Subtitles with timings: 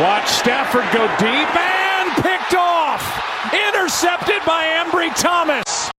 [0.00, 3.02] Watch Stafford go deep and picked off.
[3.52, 5.90] Intercepted by Ambry Thomas.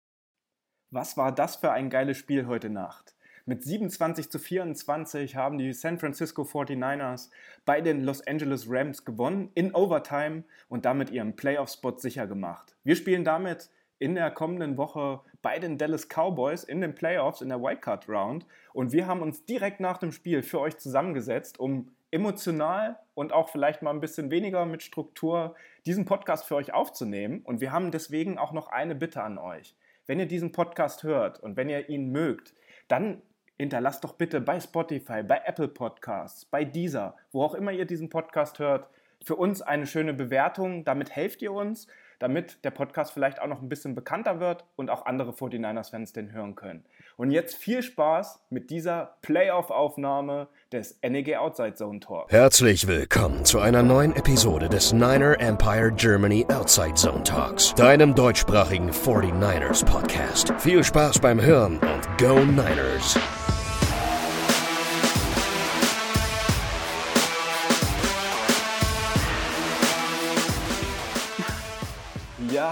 [0.89, 3.13] Was war das für ein geiles Spiel heute Nacht?
[3.45, 7.29] Mit 27 zu 24 haben die San Francisco 49ers
[7.65, 12.77] bei den Los Angeles Rams gewonnen in Overtime und damit ihren Playoff-Spot sicher gemacht.
[12.85, 17.49] Wir spielen damit in der kommenden Woche bei den Dallas Cowboys in den Playoffs in
[17.49, 21.91] der Wildcard Round und wir haben uns direkt nach dem Spiel für euch zusammengesetzt, um
[22.11, 25.55] emotional und auch vielleicht mal ein bisschen weniger mit Struktur
[25.85, 27.41] diesen Podcast für euch aufzunehmen.
[27.43, 29.75] Und wir haben deswegen auch noch eine Bitte an euch.
[30.05, 32.53] Wenn ihr diesen Podcast hört und wenn ihr ihn mögt,
[32.87, 33.21] dann
[33.57, 38.09] hinterlasst doch bitte bei Spotify, bei Apple Podcasts, bei Deezer, wo auch immer ihr diesen
[38.09, 38.89] Podcast hört,
[39.21, 40.85] für uns eine schöne Bewertung.
[40.85, 41.87] Damit helft ihr uns
[42.19, 46.31] damit der Podcast vielleicht auch noch ein bisschen bekannter wird und auch andere 49ers-Fans den
[46.31, 46.85] hören können.
[47.17, 52.31] Und jetzt viel Spaß mit dieser Playoff-Aufnahme des NEG Outside Zone Talk.
[52.31, 58.91] Herzlich willkommen zu einer neuen Episode des Niner Empire Germany Outside Zone Talks, deinem deutschsprachigen
[58.91, 60.53] 49ers Podcast.
[60.59, 63.38] Viel Spaß beim Hören und Go Niners!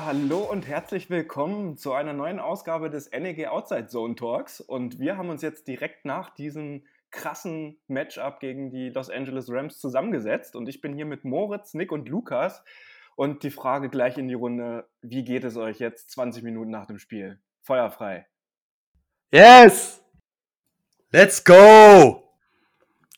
[0.07, 4.61] Hallo und herzlich willkommen zu einer neuen Ausgabe des NEG Outside Zone Talks.
[4.61, 9.81] Und wir haben uns jetzt direkt nach diesem krassen Matchup gegen die Los Angeles Rams
[9.81, 10.55] zusammengesetzt.
[10.55, 12.63] Und ich bin hier mit Moritz, Nick und Lukas.
[13.17, 16.85] Und die Frage gleich in die Runde: Wie geht es euch jetzt 20 Minuten nach
[16.85, 17.41] dem Spiel?
[17.63, 18.27] Feuerfrei.
[19.29, 20.01] Yes!
[21.11, 22.23] Let's go!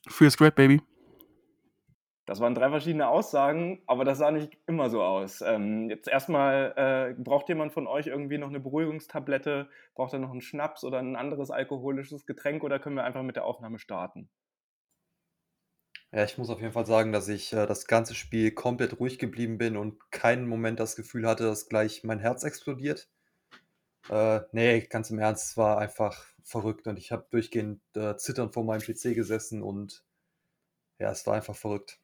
[0.07, 0.81] Feels great, baby.
[2.29, 5.41] Das waren drei verschiedene Aussagen, aber das sah nicht immer so aus.
[5.41, 6.75] Ähm, jetzt erstmal,
[7.17, 9.67] äh, braucht jemand von euch irgendwie noch eine Beruhigungstablette?
[9.95, 13.35] Braucht er noch einen Schnaps oder ein anderes alkoholisches Getränk oder können wir einfach mit
[13.35, 14.29] der Aufnahme starten?
[16.11, 19.17] Ja, ich muss auf jeden Fall sagen, dass ich äh, das ganze Spiel komplett ruhig
[19.17, 23.09] geblieben bin und keinen Moment das Gefühl hatte, dass gleich mein Herz explodiert.
[24.07, 28.53] Äh, nee, ganz im Ernst, es war einfach verrückt und ich habe durchgehend äh, zitternd
[28.53, 30.05] vor meinem PC gesessen und
[30.99, 31.99] ja, es war einfach verrückt.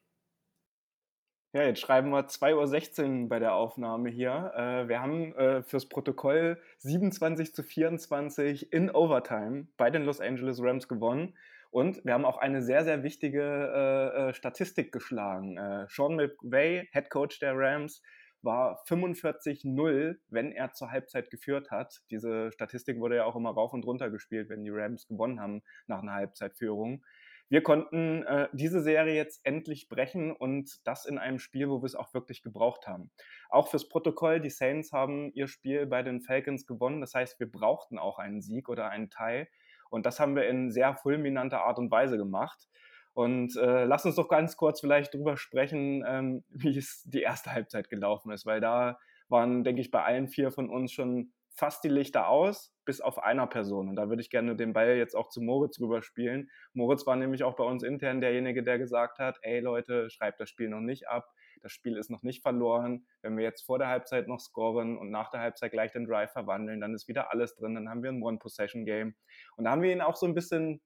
[1.55, 4.51] Ja, jetzt schreiben wir 2.16 Uhr bei der Aufnahme hier.
[4.57, 10.61] Äh, wir haben äh, fürs Protokoll 27 zu 24 in Overtime bei den Los Angeles
[10.61, 11.37] Rams gewonnen.
[11.71, 15.57] Und wir haben auch eine sehr, sehr wichtige äh, Statistik geschlagen.
[15.87, 18.01] Sean McVay, Head Coach der Rams,
[18.41, 22.01] war 45-0, wenn er zur Halbzeit geführt hat.
[22.11, 25.63] Diese Statistik wurde ja auch immer rauf und runter gespielt, wenn die Rams gewonnen haben
[25.87, 27.01] nach einer Halbzeitführung
[27.49, 31.85] wir konnten äh, diese Serie jetzt endlich brechen und das in einem Spiel, wo wir
[31.85, 33.11] es auch wirklich gebraucht haben.
[33.49, 37.01] Auch fürs Protokoll, die Saints haben ihr Spiel bei den Falcons gewonnen.
[37.01, 39.47] Das heißt, wir brauchten auch einen Sieg oder einen Teil.
[39.89, 42.67] Und das haben wir in sehr fulminanter Art und Weise gemacht.
[43.13, 47.51] Und äh, lass uns doch ganz kurz vielleicht drüber sprechen, ähm, wie es die erste
[47.51, 51.83] Halbzeit gelaufen ist, weil da waren, denke ich, bei allen vier von uns schon fast
[51.83, 53.89] die Lichter aus, bis auf einer Person.
[53.89, 56.49] Und da würde ich gerne den Ball jetzt auch zu Moritz rüberspielen.
[56.73, 60.49] Moritz war nämlich auch bei uns intern derjenige, der gesagt hat, ey Leute, schreibt das
[60.49, 61.31] Spiel noch nicht ab.
[61.61, 63.07] Das Spiel ist noch nicht verloren.
[63.21, 66.31] Wenn wir jetzt vor der Halbzeit noch scoren und nach der Halbzeit gleich den Drive
[66.31, 67.73] verwandeln, dann ist wieder alles drin.
[67.73, 69.15] Dann haben wir ein One-Possession-Game.
[69.55, 70.81] Und da haben wir ihn auch so ein bisschen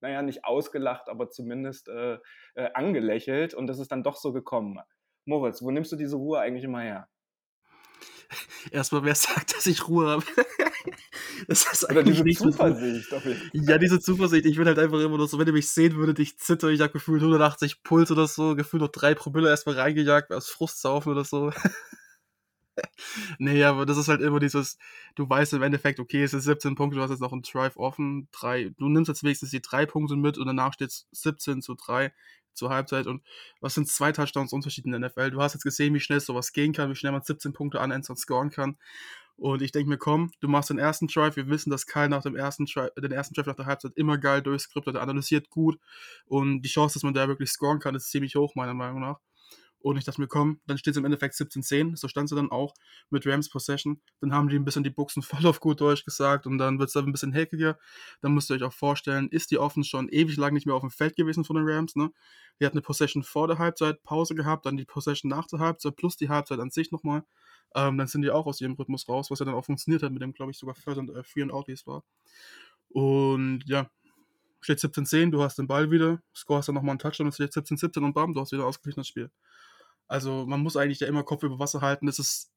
[0.00, 2.18] naja, nicht ausgelacht, aber zumindest äh,
[2.54, 3.54] äh, angelächelt.
[3.54, 4.78] Und das ist dann doch so gekommen.
[5.24, 7.08] Moritz, wo nimmst du diese Ruhe eigentlich immer her?
[8.70, 10.24] Erstmal, wer sagt, dass ich Ruhe habe?
[11.48, 13.08] das ist Oder diese nicht Zuversicht.
[13.52, 14.46] Ja, diese Zuversicht.
[14.46, 16.80] Ich bin halt einfach immer nur so, wenn ihr mich sehen würdet, ich zitter, ich
[16.80, 21.24] habe gefühlt 180 Puls oder so, gefühlt noch drei Promille erstmal reingejagt, aus Frustsaufen oder
[21.24, 21.52] so.
[23.38, 24.78] nee, aber das ist halt immer dieses,
[25.14, 27.76] du weißt im Endeffekt, okay, es sind 17 Punkte, du hast jetzt noch einen Drive
[27.76, 31.62] offen, drei, du nimmst jetzt wenigstens die drei Punkte mit und danach steht es 17
[31.62, 32.12] zu 3
[32.52, 33.22] zur Halbzeit und
[33.60, 35.30] was sind zwei Touchdowns Unterschied in der NFL?
[35.30, 37.92] Du hast jetzt gesehen, wie schnell sowas gehen kann, wie schnell man 17 Punkte an
[37.92, 38.78] und scoren kann.
[39.38, 41.36] Und ich denke mir, komm, du machst den ersten Drive.
[41.36, 44.16] Wir wissen, dass Kyle nach dem ersten Drive, den ersten Drive nach der Halbzeit immer
[44.16, 45.78] geil durchskriptet, analysiert gut.
[46.24, 49.20] Und die Chance, dass man da wirklich scoren kann, ist ziemlich hoch, meiner Meinung nach.
[49.86, 51.94] Und ich dachte mir, komm, dann steht es im Endeffekt 17-10.
[51.96, 52.74] So stand sie dann auch
[53.08, 54.00] mit Rams Possession.
[54.20, 56.88] Dann haben die ein bisschen die Buchsen voll auf gut Deutsch gesagt und dann wird
[56.88, 57.78] es ein bisschen heckiger.
[58.20, 60.80] Dann müsst ihr euch auch vorstellen, ist die Offense schon ewig lang nicht mehr auf
[60.80, 61.94] dem Feld gewesen von den Rams.
[61.94, 62.10] Ne?
[62.58, 65.94] Die hat eine Possession vor der Halbzeit, Pause gehabt, dann die Possession nach der Halbzeit
[65.94, 67.22] plus die Halbzeit an sich nochmal.
[67.76, 70.10] Ähm, dann sind die auch aus ihrem Rhythmus raus, was ja dann auch funktioniert hat
[70.10, 72.02] mit dem, glaube ich, sogar Third und äh, Free and Out, wie es war.
[72.88, 73.88] Und ja,
[74.60, 78.04] steht 17-10, du hast den Ball wieder, scorest dann nochmal einen Touchdown, und steht 17-17
[78.04, 79.30] und bam, du hast wieder ausgeglichenes Spiel.
[80.08, 82.08] Also man muss eigentlich ja immer Kopf über Wasser halten.
[82.08, 82.52] Es ist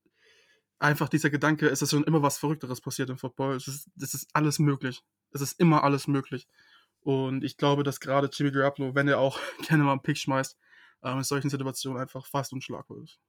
[0.79, 3.55] einfach dieser Gedanke, es ist schon immer was Verrückteres passiert im Football.
[3.55, 5.03] Es ist, es ist alles möglich.
[5.31, 6.47] Es ist immer alles möglich.
[7.01, 10.57] Und ich glaube, dass gerade Jimmy Garoppolo, wenn er auch gerne mal einen Pick schmeißt,
[11.03, 13.19] ähm, in solchen Situationen einfach fast unschlagbar ist.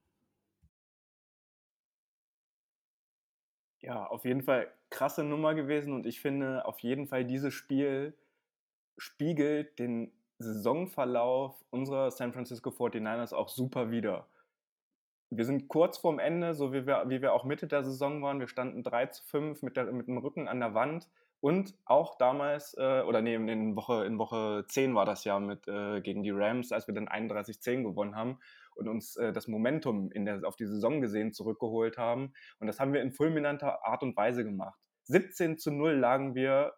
[3.80, 8.14] Ja, auf jeden Fall krasse Nummer gewesen und ich finde auf jeden Fall dieses Spiel
[8.98, 14.26] spiegelt den Saisonverlauf unserer San Francisco 49ers auch super wider.
[15.28, 18.40] Wir sind kurz vorm Ende, so wie wir, wie wir auch Mitte der Saison waren.
[18.40, 21.08] Wir standen 3 zu 5 mit, der, mit dem Rücken an der Wand.
[21.40, 25.68] Und auch damals, äh, oder nee, in Woche, in Woche 10 war das ja mit,
[25.68, 28.38] äh, gegen die Rams, als wir dann 31-10 gewonnen haben
[28.74, 32.32] und uns äh, das Momentum in der, auf die Saison gesehen zurückgeholt haben.
[32.58, 34.80] Und das haben wir in fulminanter Art und Weise gemacht.
[35.04, 36.74] 17 zu 0 lagen wir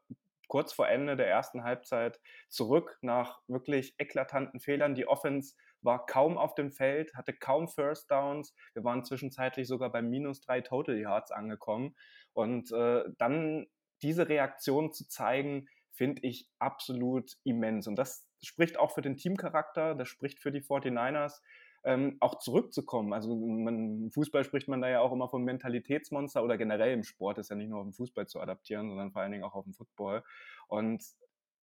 [0.53, 2.21] kurz vor Ende der ersten Halbzeit
[2.51, 4.95] zurück nach wirklich eklatanten Fehlern.
[4.95, 8.55] Die Offense war kaum auf dem Feld, hatte kaum First Downs.
[8.75, 11.97] Wir waren zwischenzeitlich sogar bei minus drei Total Yards angekommen.
[12.35, 13.65] Und äh, dann
[14.03, 17.87] diese Reaktion zu zeigen, finde ich absolut immens.
[17.87, 21.41] Und das spricht auch für den Teamcharakter, das spricht für die 49ers,
[21.85, 23.13] ähm, auch zurückzukommen.
[23.13, 27.05] Also man, im Fußball spricht man da ja auch immer von Mentalitätsmonster oder generell im
[27.05, 29.55] Sport ist ja nicht nur auf den Fußball zu adaptieren, sondern vor allen Dingen auch
[29.55, 30.23] auf den Football.
[30.69, 31.03] Und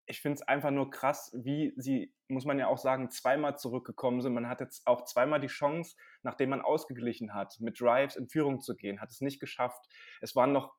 [0.09, 4.21] ich finde es einfach nur krass, wie sie, muss man ja auch sagen, zweimal zurückgekommen
[4.21, 4.33] sind.
[4.33, 8.59] Man hat jetzt auch zweimal die Chance, nachdem man ausgeglichen hat, mit Drives in Führung
[8.59, 9.85] zu gehen, hat es nicht geschafft.
[10.19, 10.73] Es waren noch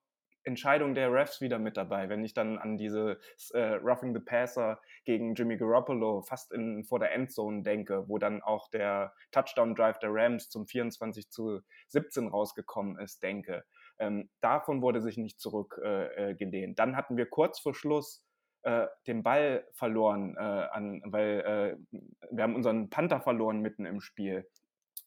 [0.45, 2.09] Entscheidung der Refs wieder mit dabei.
[2.09, 3.19] Wenn ich dann an diese
[3.53, 8.43] äh, Roughing the Passer gegen Jimmy Garoppolo fast in, vor der Endzone denke, wo dann
[8.43, 13.65] auch der Touchdown-Drive der Rams zum 24 zu 17 rausgekommen ist, denke.
[13.99, 16.55] Ähm, davon wurde sich nicht zurückgelehnt.
[16.55, 18.25] Äh, äh dann hatten wir kurz vor Schluss
[18.63, 21.99] äh, den Ball verloren, äh, an, weil äh,
[22.31, 24.47] wir haben unseren Panther verloren mitten im Spiel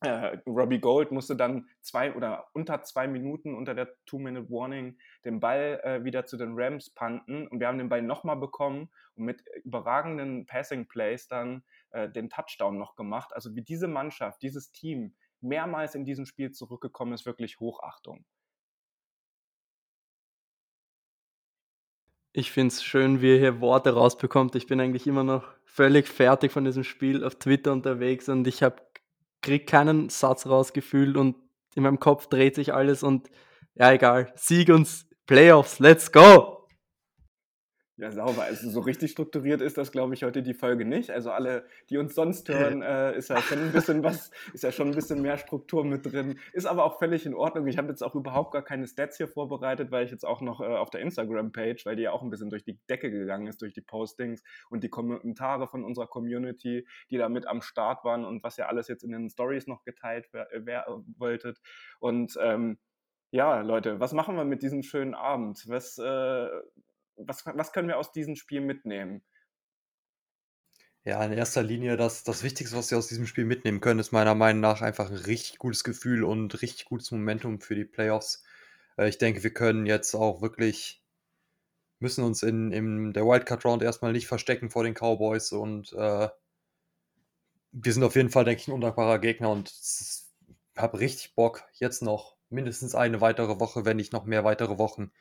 [0.03, 5.79] äh, Robbie Gold musste dann zwei oder unter zwei Minuten unter der Two-Minute-Warning den Ball
[5.83, 9.43] äh, wieder zu den Rams panten und wir haben den Ball nochmal bekommen und mit
[9.63, 13.31] überragenden Passing-Plays dann äh, den Touchdown noch gemacht.
[13.33, 18.25] Also wie diese Mannschaft, dieses Team mehrmals in diesem Spiel zurückgekommen ist, wirklich Hochachtung.
[22.35, 24.55] Ich finde es schön, wie ihr hier Worte rausbekommt.
[24.55, 28.63] Ich bin eigentlich immer noch völlig fertig von diesem Spiel auf Twitter unterwegs und ich
[28.63, 28.81] habe
[29.43, 31.35] kriege keinen Satz rausgefühlt und
[31.75, 33.29] in meinem Kopf dreht sich alles und
[33.75, 34.31] ja, egal.
[34.35, 36.52] Sieg uns Playoffs, let's go!
[37.97, 38.41] Ja, sauber.
[38.41, 41.11] Also so richtig strukturiert ist das, glaube ich, heute die Folge nicht.
[41.11, 44.71] Also alle, die uns sonst hören, äh, ist ja schon ein bisschen was, ist ja
[44.71, 46.39] schon ein bisschen mehr Struktur mit drin.
[46.53, 47.67] Ist aber auch völlig in Ordnung.
[47.67, 50.59] Ich habe jetzt auch überhaupt gar keine Stats hier vorbereitet, weil ich jetzt auch noch
[50.59, 53.61] äh, auf der Instagram-Page, weil die ja auch ein bisschen durch die Decke gegangen ist,
[53.61, 54.41] durch die Postings
[54.71, 58.65] und die Kommentare von unserer Community, die da mit am Start waren und was ja
[58.65, 60.87] alles jetzt in den Stories noch geteilt wer, wer
[61.19, 61.59] wolltet.
[61.99, 62.79] Und ähm,
[63.29, 65.63] ja, Leute, was machen wir mit diesem schönen Abend?
[65.67, 66.49] Was, äh,
[67.17, 69.23] was, was können wir aus diesem Spiel mitnehmen?
[71.05, 74.13] Ja, in erster Linie das, das Wichtigste, was wir aus diesem Spiel mitnehmen können, ist
[74.13, 78.43] meiner Meinung nach einfach ein richtig gutes Gefühl und richtig gutes Momentum für die Playoffs.
[78.97, 81.03] Äh, ich denke, wir können jetzt auch wirklich,
[81.99, 86.29] müssen uns in, in der Wildcard-Round erstmal nicht verstecken vor den Cowboys und äh,
[87.73, 89.73] wir sind auf jeden Fall, denke ich, ein undankbarer Gegner und
[90.77, 95.11] habe richtig Bock, jetzt noch mindestens eine weitere Woche, wenn nicht noch mehr weitere Wochen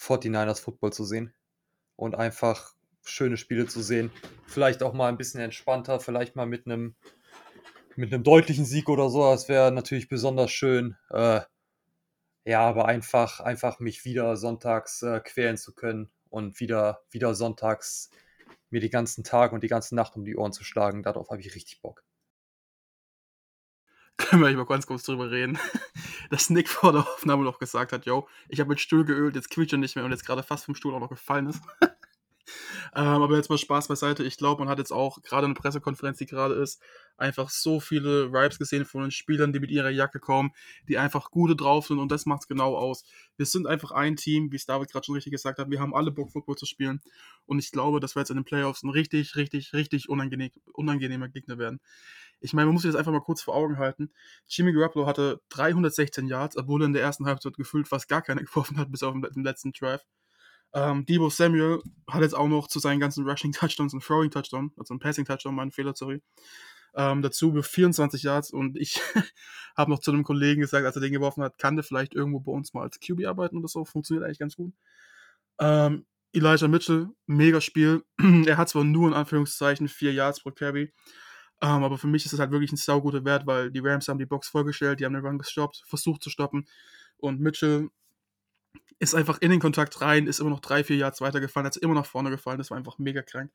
[0.00, 1.34] 49ers Football zu sehen
[1.96, 4.10] und einfach schöne Spiele zu sehen.
[4.46, 6.96] Vielleicht auch mal ein bisschen entspannter, vielleicht mal mit einem
[7.96, 9.22] mit einem deutlichen Sieg oder so.
[9.30, 10.96] Das wäre natürlich besonders schön.
[11.10, 11.42] Äh,
[12.44, 18.10] ja, aber einfach, einfach mich wieder sonntags äh, quälen zu können und wieder, wieder sonntags
[18.70, 21.02] mir die ganzen Tag und die ganze Nacht um die Ohren zu schlagen.
[21.02, 22.04] Darauf habe ich richtig Bock
[24.20, 25.58] können wir mal ganz kurz drüber reden,
[26.30, 29.50] dass Nick vor der Aufnahme noch gesagt hat, yo, ich habe mit Stuhl geölt, jetzt
[29.50, 31.60] quietscht er nicht mehr und jetzt gerade fast vom Stuhl auch noch gefallen ist.
[32.94, 34.22] ähm, aber jetzt mal Spaß beiseite.
[34.24, 36.80] Ich glaube, man hat jetzt auch gerade eine Pressekonferenz, die gerade ist,
[37.16, 40.52] einfach so viele Vibes gesehen von den Spielern, die mit ihrer Jacke kommen,
[40.88, 43.04] die einfach gute drauf sind und das macht es genau aus.
[43.36, 45.70] Wir sind einfach ein Team, wie es David gerade schon richtig gesagt hat.
[45.70, 47.00] Wir haben alle Bock, Football zu spielen
[47.46, 51.28] und ich glaube, dass wir jetzt in den Playoffs ein richtig, richtig, richtig unangenehm, unangenehmer
[51.28, 51.80] Gegner werden.
[52.40, 54.12] Ich meine, man muss sich das einfach mal kurz vor Augen halten.
[54.48, 58.44] Jimmy Garoppolo hatte 316 Yards, obwohl er in der ersten Halbzeit gefühlt fast gar keine
[58.44, 60.02] geworfen hat, bis auf den letzten Drive.
[60.72, 64.72] Ähm, Debo Samuel hat jetzt auch noch zu seinen ganzen Rushing Touchdowns und Throwing Touchdown,
[64.76, 66.22] also ein Passing Touchdown, mein Fehler, sorry.
[66.94, 69.00] Ähm, dazu über 24 Yards und ich
[69.76, 72.40] habe noch zu einem Kollegen gesagt, als er den geworfen hat, kann der vielleicht irgendwo
[72.40, 73.84] bei uns mal als QB arbeiten oder so.
[73.84, 74.72] Funktioniert eigentlich ganz gut.
[75.60, 78.04] Ähm, Elijah Mitchell, mega Spiel.
[78.46, 80.92] er hat zwar nur in Anführungszeichen 4 Yards pro Carry,
[81.62, 84.18] ähm, aber für mich ist es halt wirklich ein sauguter Wert, weil die Rams haben
[84.18, 86.66] die Box vorgestellt, die haben den Run gestoppt, versucht zu stoppen.
[87.18, 87.90] Und Mitchell
[88.98, 91.94] ist einfach in den Kontakt rein, ist immer noch drei, vier Yards weitergefallen, hat immer
[91.94, 92.58] nach vorne gefallen.
[92.58, 93.50] Das war einfach mega krank.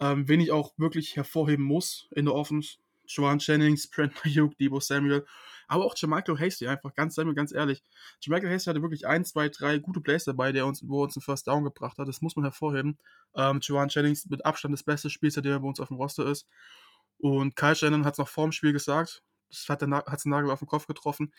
[0.00, 4.80] Ähm, wen ich auch wirklich hervorheben muss in der Offense, Joan Jennings, Brent Ayuk, Debo
[4.80, 5.24] Samuel,
[5.68, 7.82] aber auch Jermichael Hasty einfach, ganz, ganz ehrlich.
[8.20, 11.16] Jermichael Hasty hatte wirklich ein, zwei, drei gute Plays dabei, der uns, wo er uns
[11.16, 12.08] einen First Down gebracht hat.
[12.08, 12.98] Das muss man hervorheben.
[13.34, 16.46] Ähm, Joan Jennings mit Abstand das beste Spieler, der bei uns auf dem Roster ist.
[17.24, 19.22] Und Kyle Shannon hat es noch vor dem Spiel gesagt.
[19.48, 21.32] Das hat den Nagel auf den Kopf getroffen.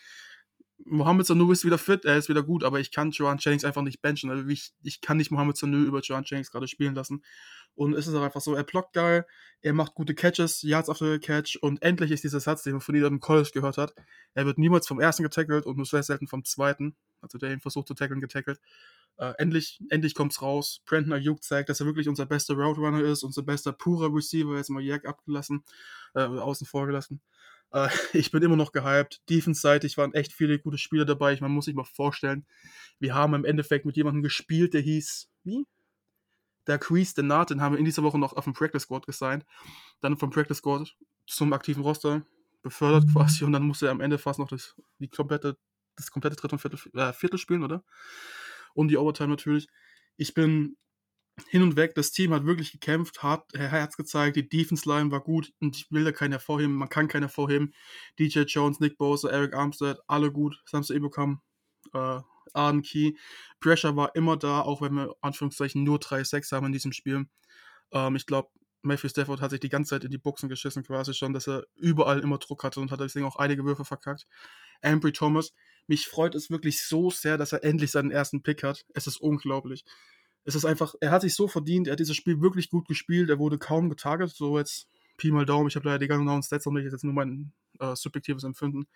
[0.84, 3.82] Mohamed Sanu ist wieder fit, er ist wieder gut, aber ich kann Joan Jennings einfach
[3.82, 4.28] nicht benchen.
[4.28, 7.22] Also ich, ich kann nicht Mohamed Sanu über Joan Jennings gerade spielen lassen.
[7.76, 9.26] Und es ist auch einfach so, er blockt geil,
[9.62, 12.96] er macht gute Catches, Yards after Catch und endlich ist dieser Satz, den man von
[12.96, 13.94] ihm im College gehört hat.
[14.34, 16.96] Er wird niemals vom ersten getackelt und nur sehr selten vom zweiten.
[17.20, 18.58] Also der ihn versucht zu tackeln, getackelt.
[19.18, 20.82] Äh, endlich, endlich kommt's raus.
[20.84, 24.56] Brandon Ayuk zeigt, dass er wirklich unser bester Route Runner ist, unser bester purer Receiver,
[24.56, 25.64] jetzt mal Jack abgelassen,
[26.14, 27.20] äh, außen vor gelassen.
[27.72, 29.22] Äh, ich bin immer noch gehypt.
[29.30, 31.32] Defense-seitig waren echt viele gute Spieler dabei.
[31.32, 32.46] Ich, man muss sich mal vorstellen,
[32.98, 35.64] wir haben im Endeffekt mit jemandem gespielt, der hieß, wie?
[36.66, 39.06] Der Crease, der Naht, den haben wir in dieser Woche noch auf dem Practice Squad
[39.06, 39.46] gesigned.
[40.00, 40.96] Dann vom Practice Squad
[41.26, 42.26] zum aktiven Roster
[42.62, 45.56] befördert quasi und dann musste er am Ende fast noch das, die komplette,
[45.94, 47.84] das komplette dritte und Viertel, äh, Viertel spielen, oder?
[48.76, 49.68] Und die Overtime natürlich.
[50.16, 50.76] Ich bin
[51.48, 51.94] hin und weg.
[51.94, 56.04] Das Team hat wirklich gekämpft, hat Herz gezeigt, die Defense-Line war gut und ich will
[56.04, 57.74] da keinen hervorheben, man kann keinen hervorheben.
[58.18, 61.00] DJ Jones, Nick Bosa, Eric Armstead, alle gut, haben sie eh.
[61.92, 62.20] Äh,
[62.54, 63.12] Arden Key.
[63.60, 67.26] Pressure war immer da, auch wenn wir Anführungszeichen nur 3-6 haben in diesem Spiel.
[67.92, 68.48] Ähm, ich glaube,
[68.82, 71.64] Matthew Stafford hat sich die ganze Zeit in die Boxen geschissen, quasi schon, dass er
[71.74, 74.26] überall immer Druck hatte und hat deswegen auch einige Würfe verkackt.
[74.82, 75.52] Ambry Thomas,
[75.86, 78.84] mich freut es wirklich so sehr, dass er endlich seinen ersten Pick hat.
[78.94, 79.84] Es ist unglaublich.
[80.44, 83.30] Es ist einfach, er hat sich so verdient, er hat dieses Spiel wirklich gut gespielt,
[83.30, 86.66] er wurde kaum getarget, so jetzt Pi mal Daumen, ich habe leider die genauen Stats
[86.66, 88.86] noch nicht, jetzt nur mein äh, subjektives Empfinden.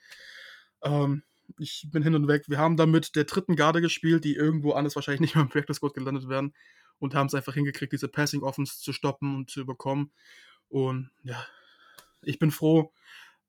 [0.83, 1.23] Ähm,
[1.59, 2.45] ich bin hin und weg.
[2.47, 5.77] Wir haben damit der dritten Garde gespielt, die irgendwo anders wahrscheinlich nicht mehr im Practice
[5.77, 6.55] Squad gelandet werden
[6.99, 10.13] und haben es einfach hingekriegt, diese Passing Offense zu stoppen und zu überkommen.
[10.69, 11.45] Und ja,
[12.23, 12.93] ich bin froh,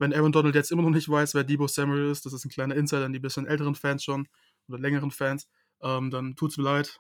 [0.02, 2.26] wenn Aaron Donald jetzt immer noch nicht weiß, wer Debo Samuel ist.
[2.26, 4.28] Das ist ein kleiner Insider an die bisschen älteren Fans schon
[4.68, 5.48] oder längeren Fans.
[5.84, 7.00] Ähm, dann tut's mir leid.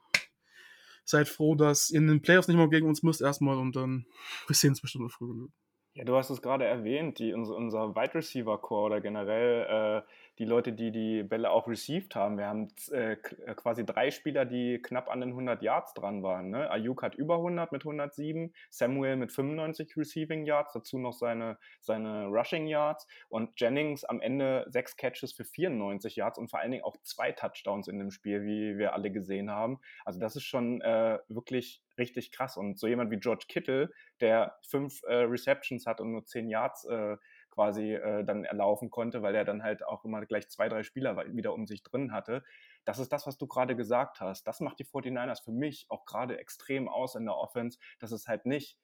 [1.03, 4.05] Seid froh, dass ihr in den Playoffs nicht mehr gegen uns müsst erstmal und dann
[4.47, 5.49] wir sehen uns bestimmt früh genug.
[5.95, 10.11] Ja, du hast es gerade erwähnt, die, unser, unser Wide Receiver Core oder generell äh,
[10.39, 12.37] die Leute, die die Bälle auch received haben.
[12.37, 16.49] Wir haben äh, äh, quasi drei Spieler, die knapp an den 100 Yards dran waren.
[16.49, 16.69] Ne?
[16.69, 22.27] Ayuk hat über 100 mit 107, Samuel mit 95 Receiving Yards, dazu noch seine, seine
[22.27, 26.83] Rushing Yards und Jennings am Ende sechs Catches für 94 Yards und vor allen Dingen
[26.83, 29.79] auch zwei Touchdowns in dem Spiel, wie wir alle gesehen haben.
[30.05, 32.57] Also das ist schon äh, wirklich richtig krass.
[32.57, 36.85] Und so jemand wie George Kittle, der fünf äh, Receptions hat und nur zehn Yards
[36.85, 37.17] äh,
[37.51, 41.17] quasi äh, dann erlaufen konnte, weil er dann halt auch immer gleich zwei, drei Spieler
[41.33, 42.43] wieder um sich drin hatte.
[42.85, 44.47] Das ist das, was du gerade gesagt hast.
[44.47, 48.27] Das macht die 49ers für mich auch gerade extrem aus in der Offense, dass es
[48.27, 48.79] halt nicht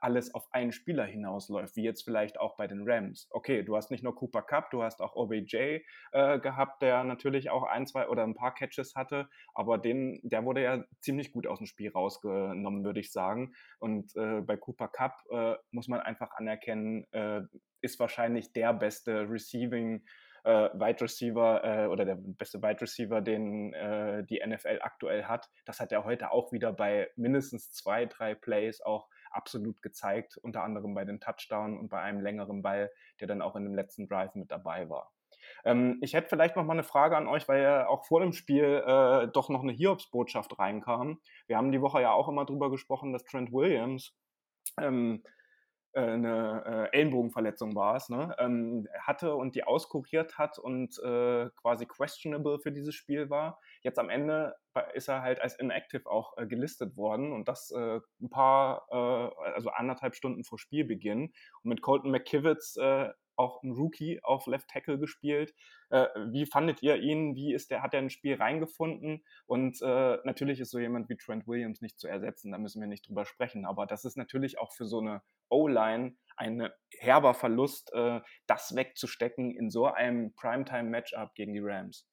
[0.00, 3.28] alles auf einen Spieler hinausläuft, wie jetzt vielleicht auch bei den Rams.
[3.30, 5.80] Okay, du hast nicht nur Cooper Cup, du hast auch OBJ
[6.12, 10.44] äh, gehabt, der natürlich auch ein, zwei oder ein paar Catches hatte, aber den, der
[10.44, 13.54] wurde ja ziemlich gut aus dem Spiel rausgenommen, würde ich sagen.
[13.78, 17.42] Und äh, bei Cooper Cup äh, muss man einfach anerkennen, äh,
[17.82, 20.04] ist wahrscheinlich der beste Receiving
[20.44, 25.50] äh, Wide Receiver äh, oder der beste Wide Receiver, den äh, die NFL aktuell hat.
[25.64, 30.62] Das hat er heute auch wieder bei mindestens zwei, drei Plays auch absolut gezeigt, unter
[30.62, 34.08] anderem bei den Touchdown und bei einem längeren Ball, der dann auch in dem letzten
[34.08, 35.12] Drive mit dabei war.
[35.64, 38.32] Ähm, ich hätte vielleicht noch mal eine Frage an euch, weil ja auch vor dem
[38.32, 41.20] Spiel äh, doch noch eine Hiobsbotschaft reinkam.
[41.46, 44.14] Wir haben die Woche ja auch immer drüber gesprochen, dass Trent Williams
[44.78, 45.39] ähm, äh,
[45.94, 48.34] eine äh, Ellenbogenverletzung war es, ne?
[48.38, 53.58] ähm, hatte und die auskuriert hat und äh, quasi questionable für dieses Spiel war.
[53.82, 54.54] Jetzt am Ende
[54.94, 59.50] ist er halt als inactive auch äh, gelistet worden und das äh, ein paar, äh,
[59.52, 61.32] also anderthalb Stunden vor Spielbeginn.
[61.62, 62.76] Und mit Colton McKivitz
[63.40, 65.54] auch ein Rookie auf Left Tackle gespielt.
[65.88, 67.34] Äh, wie fandet ihr ihn?
[67.34, 69.24] Wie ist der, hat er ins Spiel reingefunden?
[69.46, 72.88] Und äh, natürlich ist so jemand wie Trent Williams nicht zu ersetzen, da müssen wir
[72.88, 73.64] nicht drüber sprechen.
[73.64, 76.68] Aber das ist natürlich auch für so eine O-Line ein
[76.98, 82.06] herber Verlust, äh, das wegzustecken in so einem Primetime-Matchup gegen die Rams.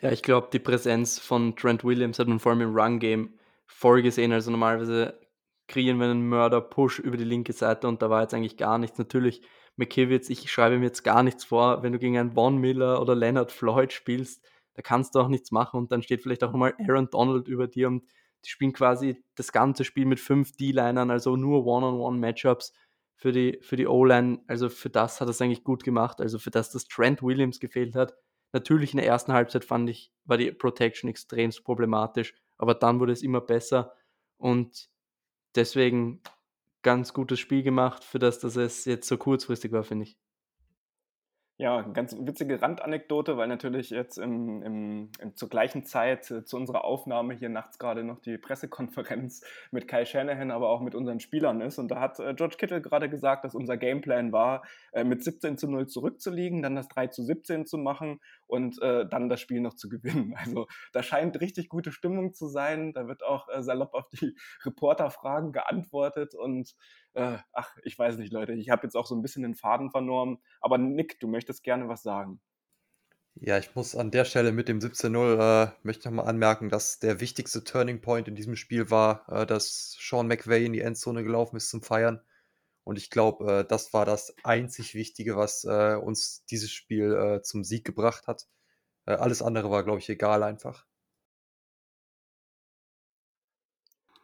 [0.00, 4.02] Ja, ich glaube, die Präsenz von Trent Williams hat man vor allem im Run-Game voll
[4.02, 4.32] gesehen.
[4.32, 5.18] Also normalerweise
[5.68, 8.98] kriegen wir einen Mörder-Push über die linke Seite und da war jetzt eigentlich gar nichts.
[8.98, 9.42] Natürlich
[9.76, 13.14] McKivitz, ich schreibe mir jetzt gar nichts vor, wenn du gegen einen Von Miller oder
[13.14, 16.74] Leonard Floyd spielst, da kannst du auch nichts machen und dann steht vielleicht auch nochmal
[16.78, 18.04] Aaron Donald über dir und
[18.44, 22.72] die spielen quasi das ganze Spiel mit fünf D-Linern, also nur One-on-One-Matchups
[23.16, 24.40] für die, für die O-Line.
[24.46, 26.20] Also für das hat er es eigentlich gut gemacht.
[26.20, 28.14] Also für das, dass Trent Williams gefehlt hat.
[28.52, 33.12] Natürlich in der ersten Halbzeit fand ich, war die Protection extremst problematisch, aber dann wurde
[33.12, 33.92] es immer besser
[34.38, 34.88] und
[35.56, 36.22] deswegen
[36.86, 40.16] ganz gutes Spiel gemacht, für das, dass es jetzt so kurzfristig war, finde ich.
[41.58, 46.54] Ja, ganz witzige Randanekdote, weil natürlich jetzt im, im, im, zur gleichen Zeit äh, zu
[46.58, 51.18] unserer Aufnahme hier nachts gerade noch die Pressekonferenz mit Kai Shanahan, aber auch mit unseren
[51.18, 51.78] Spielern ist.
[51.78, 55.56] Und da hat äh, George Kittle gerade gesagt, dass unser Gameplan war, äh, mit 17
[55.56, 59.62] zu 0 zurückzuliegen, dann das 3 zu 17 zu machen und äh, dann das Spiel
[59.62, 60.34] noch zu gewinnen.
[60.46, 62.92] Also da scheint richtig gute Stimmung zu sein.
[62.92, 66.74] Da wird auch äh, salopp auf die Reporterfragen geantwortet und
[67.16, 69.90] äh, ach, ich weiß nicht, Leute, ich habe jetzt auch so ein bisschen den Faden
[69.90, 70.38] verloren.
[70.60, 72.40] Aber Nick, du möchtest gerne was sagen.
[73.38, 77.20] Ja, ich muss an der Stelle mit dem 17-0 äh, möchte nochmal anmerken, dass der
[77.20, 81.56] wichtigste Turning Point in diesem Spiel war, äh, dass Sean McVay in die Endzone gelaufen
[81.56, 82.20] ist zum Feiern.
[82.84, 87.42] Und ich glaube, äh, das war das einzig Wichtige, was äh, uns dieses Spiel äh,
[87.42, 88.46] zum Sieg gebracht hat.
[89.06, 90.86] Äh, alles andere war, glaube ich, egal einfach.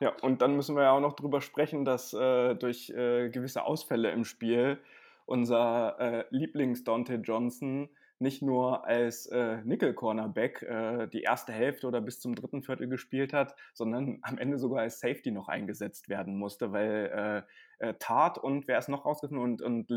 [0.02, 3.62] Ja, und dann müssen wir ja auch noch drüber sprechen, dass äh, durch äh, gewisse
[3.64, 4.80] Ausfälle im Spiel
[5.26, 12.00] unser äh, Lieblings Dante Johnson nicht nur als äh, Nickel-Cornerback äh, die erste Hälfte oder
[12.00, 16.36] bis zum dritten Viertel gespielt hat, sondern am Ende sogar als Safety noch eingesetzt werden
[16.36, 17.46] musste, weil
[17.78, 19.88] äh, äh Tat und wer ist noch rausgefunden und, und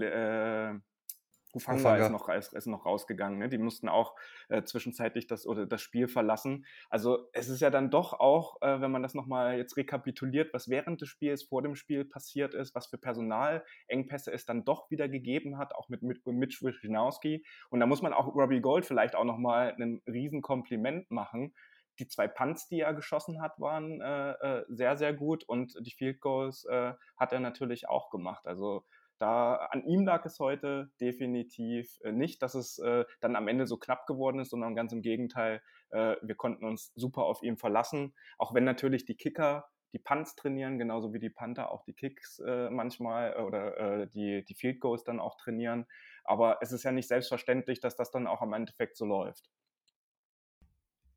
[1.55, 3.39] äh, Hufanga ist noch, ist, ist noch rausgegangen.
[3.39, 3.49] Ne?
[3.49, 4.15] Die mussten auch
[4.49, 6.65] äh, zwischenzeitlich das, oder das Spiel verlassen.
[6.89, 10.69] Also es ist ja dann doch auch, äh, wenn man das nochmal jetzt rekapituliert, was
[10.69, 15.09] während des Spiels, vor dem Spiel passiert ist, was für Personalengpässe es dann doch wieder
[15.09, 17.45] gegeben hat, auch mit, mit Mitch Wischnowski.
[17.69, 21.53] Und da muss man auch Robbie Gold vielleicht auch nochmal ein Riesenkompliment machen.
[21.99, 25.91] Die zwei Punts, die er geschossen hat, waren äh, äh, sehr, sehr gut und die
[25.91, 28.45] Field Goals äh, hat er natürlich auch gemacht.
[28.47, 28.83] Also
[29.17, 33.67] da an ihm lag es heute definitiv äh, nicht, dass es äh, dann am Ende
[33.67, 37.57] so knapp geworden ist, sondern ganz im Gegenteil, äh, wir konnten uns super auf ihn
[37.57, 38.13] verlassen.
[38.37, 42.39] Auch wenn natürlich die Kicker die Punts trainieren, genauso wie die Panther auch die Kicks
[42.39, 45.85] äh, manchmal äh, oder äh, die, die Field Goals dann auch trainieren.
[46.25, 49.49] Aber es ist ja nicht selbstverständlich, dass das dann auch am Endeffekt so läuft.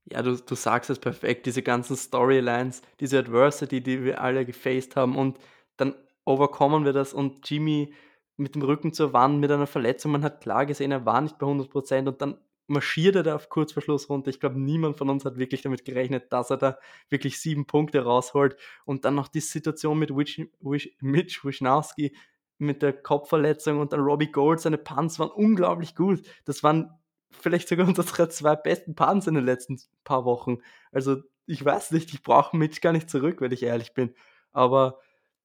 [0.04, 4.94] Ja, du, du sagst es perfekt, diese ganzen Storylines, diese Adversity, die wir alle gefaced
[4.94, 5.38] haben und
[5.76, 5.94] dann
[6.28, 7.94] overkommen wir das und Jimmy
[8.36, 11.38] mit dem Rücken zur Wand mit einer Verletzung, man hat klar gesehen, er war nicht
[11.38, 12.38] bei 100% und dann
[12.68, 14.28] marschiert er da auf Kurzverschluss runter.
[14.28, 18.04] Ich glaube, niemand von uns hat wirklich damit gerechnet, dass er da wirklich sieben Punkte
[18.04, 18.56] rausholt.
[18.84, 22.14] Und dann noch die Situation mit Wish, Wish, Mitch Wisnowski
[22.58, 26.20] mit der Kopfverletzung und dann Robbie Gold, seine Punts waren unglaublich gut.
[26.44, 26.90] Das waren
[27.30, 30.58] vielleicht sogar unsere zwei besten Punts in den letzten paar Wochen.
[30.92, 34.14] Also ich weiß nicht, ich brauche Mitch gar nicht zurück, wenn ich ehrlich bin.
[34.52, 34.98] Aber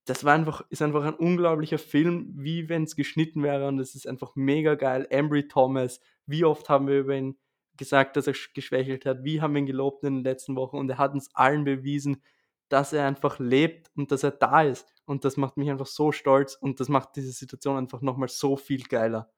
[0.05, 3.95] das war einfach, ist einfach ein unglaublicher Film, wie wenn es geschnitten wäre und es
[3.95, 5.07] ist einfach mega geil.
[5.09, 7.37] Embry Thomas, wie oft haben wir über ihn
[7.77, 10.89] gesagt, dass er geschwächelt hat, wie haben wir ihn gelobt in den letzten Wochen und
[10.89, 12.21] er hat uns allen bewiesen,
[12.69, 16.11] dass er einfach lebt und dass er da ist und das macht mich einfach so
[16.11, 19.31] stolz und das macht diese Situation einfach nochmal so viel geiler.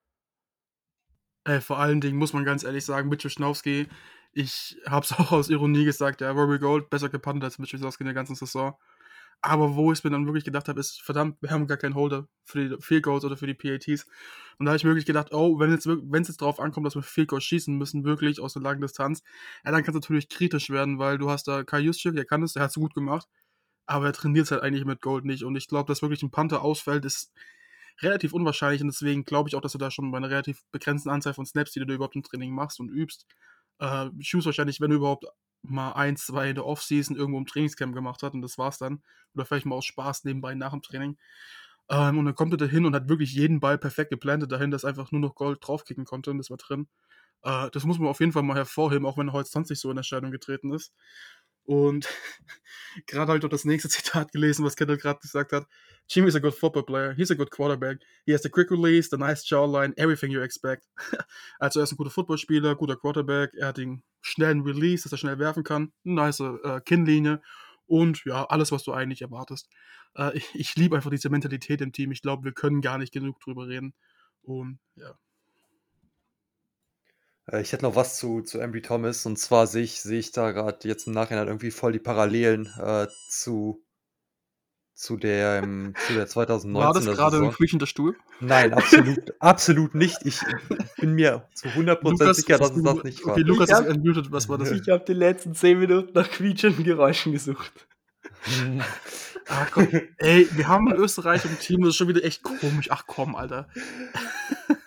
[1.44, 3.88] Ey, vor allen Dingen muss man ganz ehrlich sagen, Mitch Wischnowski,
[4.32, 8.08] ich hab's auch aus Ironie gesagt, ja, Robbie Gold besser gepannt als Mitch Wischnowski in
[8.08, 8.76] der ganzen Saison.
[9.42, 12.28] Aber wo ich mir dann wirklich gedacht habe, ist, verdammt, wir haben gar keinen Holder
[12.44, 14.08] für die Field Goals oder für die PATs.
[14.58, 17.04] Und da habe ich wirklich gedacht, oh, wenn es jetzt, jetzt darauf ankommt, dass wir
[17.04, 19.22] Field Goals schießen müssen, wirklich aus einer langen Distanz,
[19.64, 22.42] ja, dann kann es natürlich kritisch werden, weil du hast da Kai Juszczyk, der kann
[22.44, 23.28] es, der hat es gut gemacht,
[23.86, 25.44] aber er trainiert es halt eigentlich mit Gold nicht.
[25.44, 27.32] Und ich glaube, dass wirklich ein Panther ausfällt, ist
[28.02, 31.10] relativ unwahrscheinlich und deswegen glaube ich auch, dass du da schon bei einer relativ begrenzten
[31.10, 33.26] Anzahl von Snaps, die du überhaupt im Training machst und übst,
[33.80, 35.26] äh, wahrscheinlich, wenn du überhaupt
[35.70, 39.04] mal ein, zwei in der Offseason irgendwo im Trainingscamp gemacht hat und das war's dann.
[39.34, 41.18] Oder vielleicht mal aus Spaß nebenbei nach dem Training.
[41.90, 44.72] Ähm, und dann kommt er da hin und hat wirklich jeden Ball perfekt geplantet dahin,
[44.72, 46.88] dass einfach nur noch Gold draufkicken konnte und das war drin.
[47.44, 49.82] Äh, das muss man auf jeden Fall mal hervorheben, auch wenn er heute sonst nicht
[49.82, 50.94] so in Erscheinung getreten ist.
[51.66, 52.08] Und
[53.08, 55.68] gerade habe ich noch das nächste Zitat gelesen, was Kendall gerade gesagt hat.
[56.08, 57.14] Jimmy is a good football player.
[57.16, 58.00] He's a good quarterback.
[58.26, 60.88] He has the quick release, the nice jawline, everything you expect.
[61.60, 63.54] also er ist ein guter Footballspieler, guter Quarterback.
[63.56, 65.92] Er hat den schnellen Release, dass er schnell werfen kann.
[66.06, 67.42] Eine nice äh, Kinnlinie.
[67.88, 69.68] Und ja, alles, was du eigentlich erwartest.
[70.16, 72.12] Äh, ich, ich liebe einfach diese Mentalität im Team.
[72.12, 73.96] Ich glaube, wir können gar nicht genug drüber reden.
[74.44, 75.18] Und ja,
[77.52, 80.32] äh, ich hätte noch was zu, zu Embry Thomas und zwar sehe ich, sehe ich
[80.32, 83.84] da gerade jetzt im Nachhinein irgendwie voll die Parallelen äh, zu,
[84.94, 86.74] zu, der, ähm, zu der 2019.
[86.86, 88.16] War das gerade ein quietschender Stuhl?
[88.40, 90.20] Nein, absolut, absolut nicht.
[90.26, 90.40] Ich
[90.98, 93.34] bin mir zu 100% sicher, dass es das nicht war.
[93.34, 94.72] Okay, Lukas ist entmutet, was war das?
[94.72, 97.88] Ich habe die letzten 10 Minuten nach quietschenden Geräuschen gesucht.
[99.48, 102.90] Ach komm, ey, wir haben einen Österreicher im Team, das ist schon wieder echt komisch.
[102.90, 103.68] Ach komm, Alter.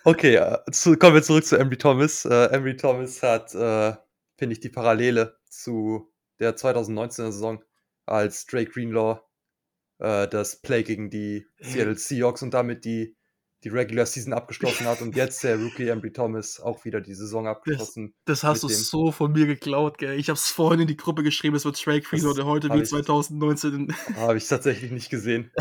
[0.04, 0.40] Okay,
[0.72, 2.24] zu, kommen wir zurück zu Embry Thomas.
[2.24, 3.94] Äh, Embry Thomas hat, äh,
[4.36, 7.62] finde ich, die Parallele zu der 2019er Saison,
[8.06, 9.20] als Drake Greenlaw
[9.98, 13.16] äh, das Play gegen die Seattle Seahawks und damit die,
[13.64, 17.46] die Regular Season abgeschlossen hat und jetzt der Rookie Ambry Thomas auch wieder die Saison
[17.48, 18.14] abgeschlossen.
[18.24, 20.18] Das hast du so von mir geklaut, gell?
[20.18, 22.88] Ich hab's vorhin in die Gruppe geschrieben, es wird Drake Das oder heute wie ich-
[22.88, 23.94] 2019.
[24.16, 25.50] Habe ich tatsächlich nicht gesehen.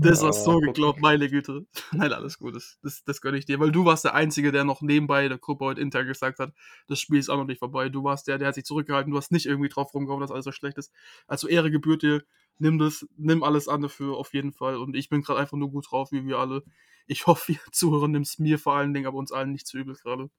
[0.00, 0.66] Das war Aber so gucken.
[0.68, 1.66] geglaubt, meine Güte.
[1.92, 4.62] Nein, alles gut, das, das, das gönne ich dir, weil du warst der Einzige, der
[4.62, 6.52] noch nebenbei der Gruppe heute intern gesagt hat,
[6.86, 7.88] das Spiel ist auch noch nicht vorbei.
[7.88, 10.44] Du warst der, der hat sich zurückgehalten, du hast nicht irgendwie drauf rumgehauen, dass alles
[10.44, 10.92] so schlecht ist.
[11.26, 12.22] Also Ehre gebührt dir,
[12.58, 14.76] nimm das, nimm alles an dafür, auf jeden Fall.
[14.76, 16.62] Und ich bin gerade einfach nur gut drauf, wie wir alle.
[17.06, 19.78] Ich hoffe, ihr Zuhörer nimmt es mir vor allen Dingen, aber uns allen nicht zu
[19.78, 20.30] übel gerade.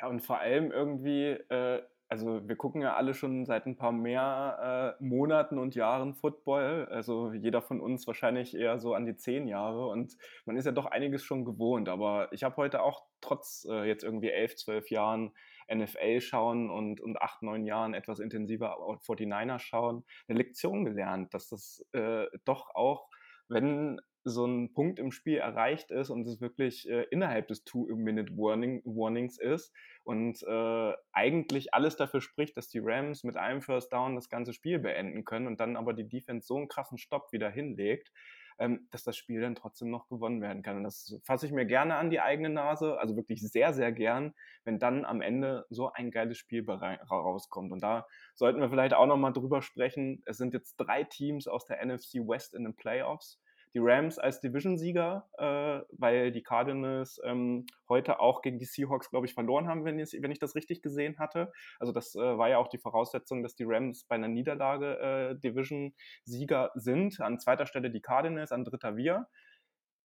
[0.00, 3.92] Ja, und vor allem irgendwie, äh, also wir gucken ja alle schon seit ein paar
[3.92, 6.86] mehr äh, Monaten und Jahren Football.
[6.90, 9.86] Also jeder von uns wahrscheinlich eher so an die zehn Jahre.
[9.86, 10.16] Und
[10.46, 11.88] man ist ja doch einiges schon gewohnt.
[11.88, 15.32] Aber ich habe heute auch trotz äh, jetzt irgendwie elf, zwölf Jahren
[15.72, 21.48] NFL schauen und, und acht, neun Jahren etwas intensiver 49er schauen, eine Lektion gelernt, dass
[21.48, 23.08] das äh, doch auch,
[23.48, 29.38] wenn so ein Punkt im Spiel erreicht ist und es wirklich äh, innerhalb des Two-Minute-Warnings
[29.38, 29.72] ist
[30.02, 34.54] und äh, eigentlich alles dafür spricht, dass die Rams mit einem First Down das ganze
[34.54, 38.10] Spiel beenden können und dann aber die Defense so einen krassen Stopp wieder hinlegt,
[38.58, 40.76] ähm, dass das Spiel dann trotzdem noch gewonnen werden kann.
[40.78, 44.34] Und das fasse ich mir gerne an die eigene Nase, also wirklich sehr, sehr gern,
[44.64, 47.72] wenn dann am Ende so ein geiles Spiel rauskommt.
[47.72, 50.22] Und da sollten wir vielleicht auch nochmal drüber sprechen.
[50.26, 53.40] Es sind jetzt drei Teams aus der NFC West in den Playoffs
[53.74, 59.26] die Rams als Division-Sieger, äh, weil die Cardinals ähm, heute auch gegen die Seahawks, glaube
[59.26, 61.52] ich, verloren haben, wenn ich, wenn ich das richtig gesehen hatte.
[61.80, 65.40] Also das äh, war ja auch die Voraussetzung, dass die Rams bei einer Niederlage äh,
[65.40, 67.20] Division-Sieger sind.
[67.20, 69.26] An zweiter Stelle die Cardinals, an dritter wir.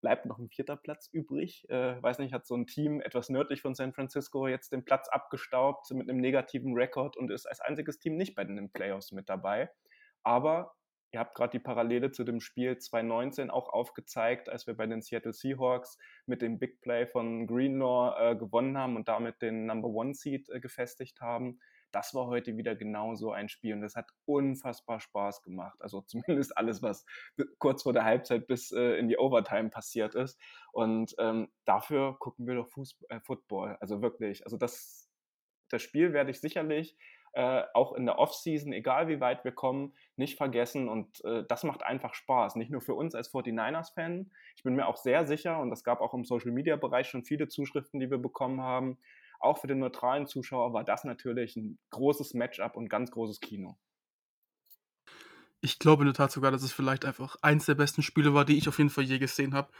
[0.02, 1.70] Bleibt noch ein vierter Platz übrig.
[1.70, 5.10] Äh, weiß nicht, hat so ein Team etwas nördlich von San Francisco jetzt den Platz
[5.10, 9.30] abgestaubt mit einem negativen Rekord und ist als einziges Team nicht bei den Playoffs mit
[9.30, 9.70] dabei.
[10.24, 10.74] Aber
[11.12, 15.02] Ihr habt gerade die Parallele zu dem Spiel 2019 auch aufgezeigt, als wir bei den
[15.02, 19.90] Seattle Seahawks mit dem Big Play von Greenlaw äh, gewonnen haben und damit den Number
[19.90, 21.60] One Seed äh, gefestigt haben.
[21.92, 25.82] Das war heute wieder genau so ein Spiel und das hat unfassbar Spaß gemacht.
[25.82, 27.06] Also zumindest alles, was
[27.58, 30.40] kurz vor der Halbzeit bis äh, in die Overtime passiert ist.
[30.72, 33.78] Und ähm, dafür gucken wir doch Fuß äh, Football.
[33.80, 34.44] Also wirklich.
[34.46, 35.10] Also das,
[35.70, 36.96] das Spiel werde ich sicherlich
[37.34, 40.90] äh, auch in der Offseason, egal wie weit wir kommen, nicht vergessen.
[40.90, 42.56] Und äh, das macht einfach Spaß.
[42.56, 44.32] Nicht nur für uns als 49ers-Fan.
[44.56, 48.00] Ich bin mir auch sehr sicher, und es gab auch im Social-Media-Bereich schon viele Zuschriften,
[48.00, 48.98] die wir bekommen haben.
[49.40, 53.78] Auch für den neutralen Zuschauer war das natürlich ein großes Matchup und ganz großes Kino.
[55.62, 58.46] Ich glaube in der Tat sogar, dass es vielleicht einfach eins der besten Spiele war,
[58.46, 59.72] die ich auf jeden Fall je gesehen habe.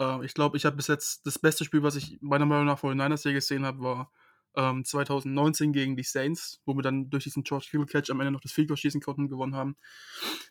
[0.00, 2.78] Äh, ich glaube, ich habe bis jetzt das beste Spiel, was ich meiner Meinung nach
[2.78, 4.12] vor den Niners je gesehen habe, war
[4.56, 8.32] ähm, 2019 gegen die Saints, wo wir dann durch diesen George Kittle Catch am Ende
[8.32, 9.76] noch das Field Goal schießen konnten und gewonnen haben.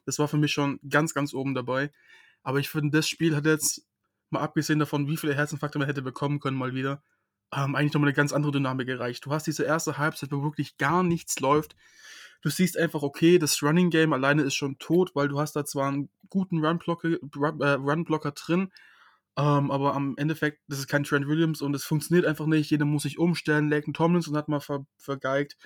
[0.06, 1.92] Das war für mich schon ganz, ganz oben dabei.
[2.44, 3.86] Aber ich finde, das Spiel hat jetzt,
[4.30, 7.04] mal abgesehen davon, wie viele Herzinfarkte man hätte bekommen können, mal wieder,
[7.54, 9.26] ähm, eigentlich nochmal eine ganz andere Dynamik erreicht.
[9.26, 11.76] Du hast diese erste Halbzeit, wo wirklich gar nichts läuft.
[12.42, 15.66] Du siehst einfach, okay, das Running Game alleine ist schon tot, weil du hast da
[15.66, 18.72] zwar einen guten Run-Blocker Run, äh, Run drin,
[19.38, 22.72] ähm, aber am Endeffekt, das ist kein Trent Williams und es funktioniert einfach nicht.
[22.72, 23.70] Jeder muss sich umstellen.
[23.70, 25.58] Laken Tomlinson hat mal ver vergeigt.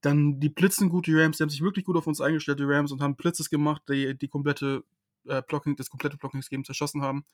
[0.00, 2.64] Dann die blitzen gut, die Rams, die haben sich wirklich gut auf uns eingestellt, die
[2.64, 4.84] Rams, und haben Blitzes gemacht, die die komplette
[5.26, 7.24] äh, Blocking, das komplette Blocking-Scheme zerschossen haben.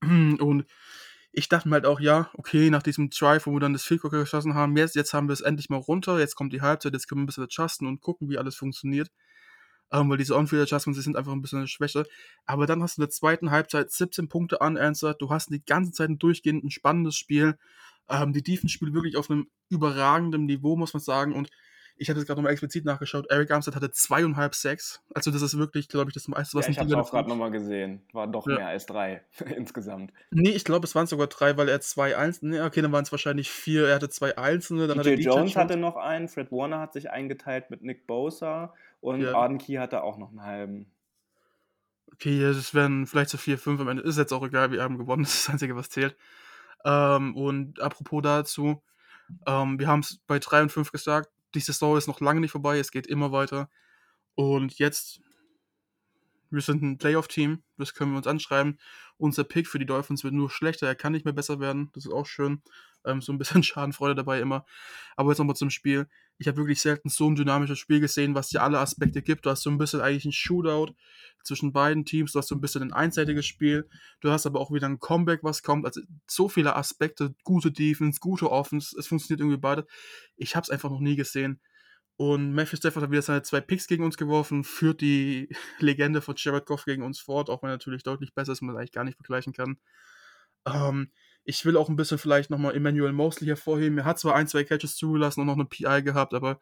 [0.02, 0.64] Und
[1.32, 4.00] ich dachte mir halt auch, ja, okay, nach diesem Drive, wo wir dann das Field
[4.02, 7.08] geschossen haben, jetzt, jetzt haben wir es endlich mal runter, jetzt kommt die Halbzeit, jetzt
[7.08, 9.10] können wir ein bisschen adjusten und gucken, wie alles funktioniert.
[9.92, 12.04] Ähm, weil diese On-Field-Adjustments, die sind einfach ein bisschen schwächer.
[12.46, 15.92] Aber dann hast du in der zweiten Halbzeit 17 Punkte unanswered, du hast die ganze
[15.92, 17.58] Zeit ein durchgehend ein spannendes Spiel.
[18.08, 21.50] Ähm, die Defense spielt wirklich auf einem überragenden Niveau, muss man sagen, und
[22.00, 23.26] ich hatte es gerade nochmal explizit nachgeschaut.
[23.28, 25.02] Eric Armstead hatte zweieinhalb Sacks.
[25.14, 27.50] Also, das ist wirklich, glaube ich, das meiste, was ja, ich habe auch gerade nochmal
[27.50, 28.00] gesehen.
[28.14, 28.56] War doch Ja.
[28.56, 29.22] mehr als drei
[29.54, 30.10] insgesamt.
[30.30, 32.52] Nee, ich glaube, es waren sogar drei, weil er zwei einzelne.
[32.52, 33.86] Nee, okay, dann waren es wahrscheinlich vier.
[33.86, 34.86] Er hatte zwei einzelne.
[34.86, 38.06] Dann DJ hatte DJ Jones hatte noch einen, Fred Warner hat sich eingeteilt mit Nick
[38.06, 39.34] Bosa und Ja.
[39.34, 40.92] Arden Key hatte auch noch einen halben.
[42.12, 44.02] Okay, das wären vielleicht so vier, fünf am Ende.
[44.02, 45.22] Ist jetzt auch egal, wir haben gewonnen.
[45.22, 46.16] Das ist das Einzige, was zählt.
[46.84, 48.82] Ähm, und apropos dazu,
[49.46, 52.52] ähm, wir haben es bei 3 und 5 gesagt, die Saison ist noch lange nicht
[52.52, 53.70] vorbei, es geht immer weiter.
[54.34, 55.20] Und jetzt,
[56.50, 58.78] wir sind ein Playoff-Team, das können wir uns anschreiben.
[59.18, 61.90] Unser Pick für die Dolphins wird nur schlechter, er kann nicht mehr besser werden.
[61.94, 62.62] Das ist auch schön.
[63.04, 64.64] Ähm, so ein bisschen Schadenfreude dabei immer.
[65.16, 66.08] Aber jetzt nochmal zum Spiel.
[66.40, 69.44] Ich habe wirklich selten so ein dynamisches Spiel gesehen, was dir alle Aspekte gibt.
[69.44, 70.94] Du hast so ein bisschen eigentlich ein Shootout
[71.44, 72.32] zwischen beiden Teams.
[72.32, 73.86] Du hast so ein bisschen ein einseitiges Spiel.
[74.22, 75.84] Du hast aber auch wieder ein Comeback, was kommt.
[75.84, 77.34] Also so viele Aspekte.
[77.44, 78.96] Gute Defense, gute Offense.
[78.98, 79.86] Es funktioniert irgendwie beide.
[80.36, 81.60] Ich habe es einfach noch nie gesehen.
[82.16, 85.48] Und Matthew Stafford hat wieder seine zwei Picks gegen uns geworfen, führt die
[85.78, 88.76] Legende von Jared Goff gegen uns fort, auch wenn er natürlich deutlich besser ist, man
[88.76, 89.78] eigentlich gar nicht vergleichen kann.
[90.66, 91.12] Ähm,
[91.44, 93.98] ich will auch ein bisschen vielleicht nochmal Emmanuel Mosley hervorheben.
[93.98, 96.60] Er hat zwar ein, zwei Catches zugelassen und noch eine PI gehabt, aber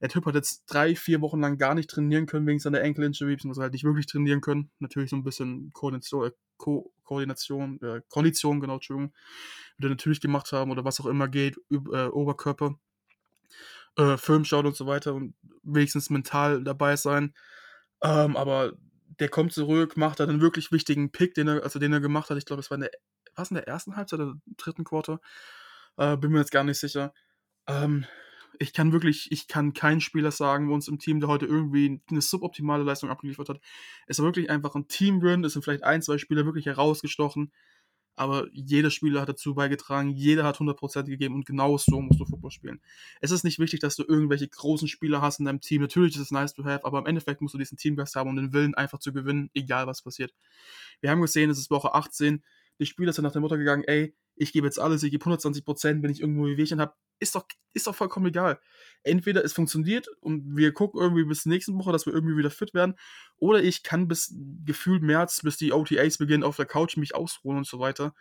[0.00, 3.36] der Typ hat jetzt drei, vier Wochen lang gar nicht trainieren können wegen seiner Ankle-Injury,
[3.36, 4.70] beziehungsweise halt nicht wirklich trainieren können.
[4.78, 9.12] Natürlich so ein bisschen Koordination, äh, Ko Koordination äh, Kondition, genau, Entschuldigung,
[9.76, 12.78] wieder natürlich gemacht haben oder was auch immer geht, äh, Oberkörper,
[13.96, 17.34] äh, Film und so weiter und wenigstens mental dabei sein.
[18.02, 18.72] Ähm, aber
[19.20, 22.30] der kommt zurück, macht da einen wirklich wichtigen Pick, den er, also den er gemacht
[22.30, 22.38] hat.
[22.38, 22.90] Ich glaube, es war in der,
[23.36, 25.20] was in der ersten Halbzeit oder dritten Quarter.
[25.96, 27.12] Äh, bin mir jetzt gar nicht sicher.
[27.66, 28.06] Ähm,
[28.58, 32.00] ich kann wirklich, ich kann keinen Spieler sagen bei uns im Team, der heute irgendwie
[32.10, 33.60] eine suboptimale Leistung abgeliefert hat.
[34.06, 35.44] Es war wirklich einfach ein Team-Win.
[35.44, 37.52] Es sind vielleicht ein, zwei Spieler wirklich herausgestochen.
[38.16, 42.24] Aber jeder Spieler hat dazu beigetragen, jeder hat 100% gegeben und genau so musst du
[42.24, 42.80] Football spielen.
[43.20, 45.82] Es ist nicht wichtig, dass du irgendwelche großen Spieler hast in deinem Team.
[45.82, 48.36] Natürlich ist es nice to have, aber im Endeffekt musst du diesen Teamgeist haben und
[48.36, 50.32] den Willen einfach zu gewinnen, egal was passiert.
[51.00, 52.44] Wir haben gesehen, es ist Woche 18.
[52.78, 55.64] Die Spieler sind nach der Mutter gegangen, ey, ich gebe jetzt alles, ich gebe 120
[55.64, 58.58] Prozent, wenn ich irgendwo Wehwehchen habe, ist doch, ist doch vollkommen egal.
[59.04, 62.74] Entweder es funktioniert und wir gucken irgendwie bis nächste Woche, dass wir irgendwie wieder fit
[62.74, 62.94] werden,
[63.36, 64.34] oder ich kann bis
[64.64, 68.14] gefühlt März, bis die OTAs beginnen, auf der Couch mich ausruhen und so weiter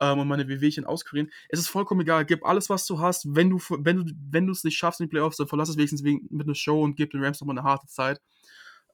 [0.00, 1.30] ähm, und meine Wehwehchen auskurieren.
[1.48, 3.34] Es ist vollkommen egal, gib alles, was du hast.
[3.34, 6.04] Wenn du wenn du wenn es nicht schaffst in die Playoffs, dann verlass es wenigstens
[6.04, 8.20] wegen, mit einer Show und gib den Rams nochmal eine harte Zeit,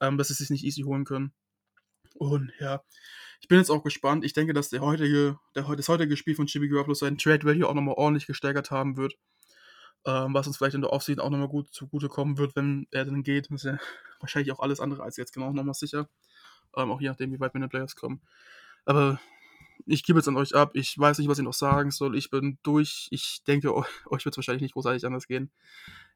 [0.01, 1.33] ähm, dass sie es sich nicht easy holen können.
[2.13, 2.83] Und ja,
[3.41, 4.23] ich bin jetzt auch gespannt.
[4.23, 7.67] Ich denke, dass der heutige, der, das heutige Spiel von Jimmy Garoppolo seinen Trade Value
[7.67, 9.15] auch nochmal ordentlich gesteigert haben wird.
[10.05, 13.23] Ähm, was uns vielleicht in der Offseason auch nochmal gut zugutekommen wird, wenn er dann
[13.23, 13.49] geht.
[13.51, 13.77] Das ist ja
[14.19, 16.09] wahrscheinlich auch alles andere als jetzt genau nochmal sicher.
[16.75, 18.21] Ähm, auch je nachdem, wie weit wir in den Playoffs kommen.
[18.85, 19.19] Aber
[19.85, 20.71] ich gebe jetzt an euch ab.
[20.73, 22.15] Ich weiß nicht, was ich noch sagen soll.
[22.15, 23.07] Ich bin durch.
[23.11, 23.73] Ich denke,
[24.05, 25.51] euch wird es wahrscheinlich nicht großartig anders gehen.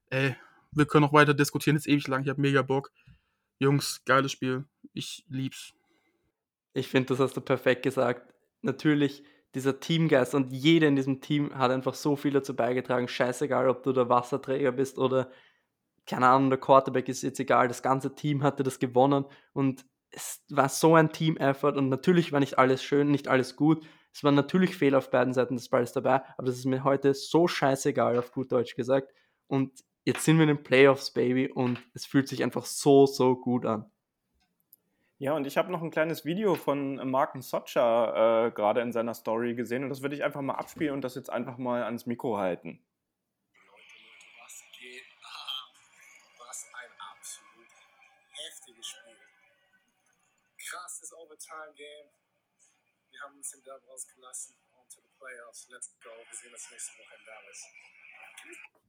[0.10, 0.36] Ey,
[0.72, 2.24] wir können noch weiter diskutieren, jetzt ewig lang.
[2.24, 2.92] Ich habe mega Bock.
[3.60, 4.66] Jungs, geiles Spiel.
[4.94, 5.74] Ich lieb's.
[6.78, 8.32] Ich finde, das hast du perfekt gesagt.
[8.62, 9.24] Natürlich,
[9.56, 13.08] dieser Teamgeist und jeder in diesem Team hat einfach so viel dazu beigetragen.
[13.08, 15.32] Scheißegal, ob du der Wasserträger bist oder,
[16.06, 17.68] keine Ahnung, der Quarterback ist jetzt egal.
[17.68, 22.40] Das ganze Team hatte das gewonnen und es war so ein Team-Effort und natürlich war
[22.40, 23.84] nicht alles schön, nicht alles gut.
[24.14, 27.16] Es waren natürlich Fehler auf beiden Seiten des Balls dabei, aber das ist mir heute
[27.16, 29.12] so scheißegal, auf gut Deutsch gesagt.
[29.48, 33.36] Und jetzt sind wir in den Playoffs, Baby, und es fühlt sich einfach so, so
[33.36, 33.92] gut an.
[35.20, 39.16] Ja, und ich habe noch ein kleines Video von Marken Socha äh, gerade in seiner
[39.16, 42.06] Story gesehen und das würde ich einfach mal abspielen und das jetzt einfach mal ans
[42.06, 42.86] Mikro halten.
[44.44, 45.74] Was geht ab?
[46.38, 47.68] Was ein absolut
[48.30, 49.18] heftiges Spiel.
[50.70, 52.10] Krasses Overtime-Game.
[53.10, 54.56] Wir haben uns den Dub rausgelassen.
[54.80, 55.68] On to the Playoffs.
[55.72, 56.12] Let's go.
[56.12, 58.87] Wir sehen uns nächste Woche in Dallas.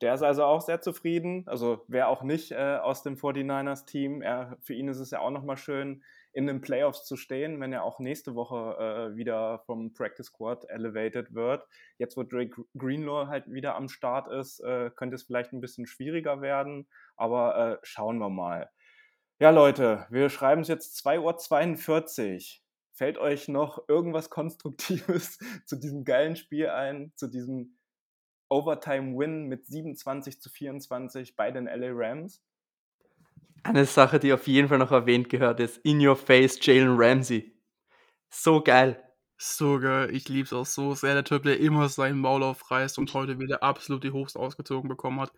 [0.00, 1.44] Der ist also auch sehr zufrieden.
[1.46, 4.22] Also wer auch nicht äh, aus dem 49ers-Team,
[4.60, 7.82] für ihn ist es ja auch nochmal schön, in den Playoffs zu stehen, wenn er
[7.82, 8.76] auch nächste Woche
[9.12, 11.66] äh, wieder vom Practice Squad elevated wird.
[11.98, 15.86] Jetzt, wo Drake Greenlaw halt wieder am Start ist, äh, könnte es vielleicht ein bisschen
[15.86, 18.70] schwieriger werden, aber äh, schauen wir mal.
[19.40, 22.60] Ja, Leute, wir schreiben es jetzt 2.42 Uhr.
[22.92, 27.76] Fällt euch noch irgendwas Konstruktives zu diesem geilen Spiel ein, zu diesem
[28.50, 32.42] Overtime-Win mit 27 zu 24 bei den LA Rams.
[33.62, 37.54] Eine Sache, die auf jeden Fall noch erwähnt gehört, ist In Your Face Jalen Ramsey.
[38.30, 39.02] So geil.
[39.36, 40.10] So geil.
[40.14, 41.14] Ich liebe es auch so sehr.
[41.14, 45.20] Der Typ, der immer seinen Maul aufreißt und heute wieder absolut die Hochs ausgezogen bekommen
[45.20, 45.32] hat.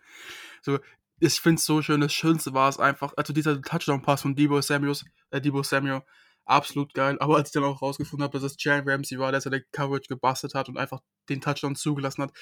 [0.61, 0.79] So,
[1.19, 2.01] ich finde es so schön.
[2.01, 4.95] Das Schönste war es einfach, also dieser Touchdown-Pass von Debo Samuel,
[5.31, 6.01] äh, Debo Samuel,
[6.45, 7.17] absolut geil.
[7.19, 10.07] Aber als ich dann auch rausgefunden habe, dass es Jalen Ramsey war, der seine Coverage
[10.07, 12.33] gebastelt hat und einfach den Touchdown zugelassen hat,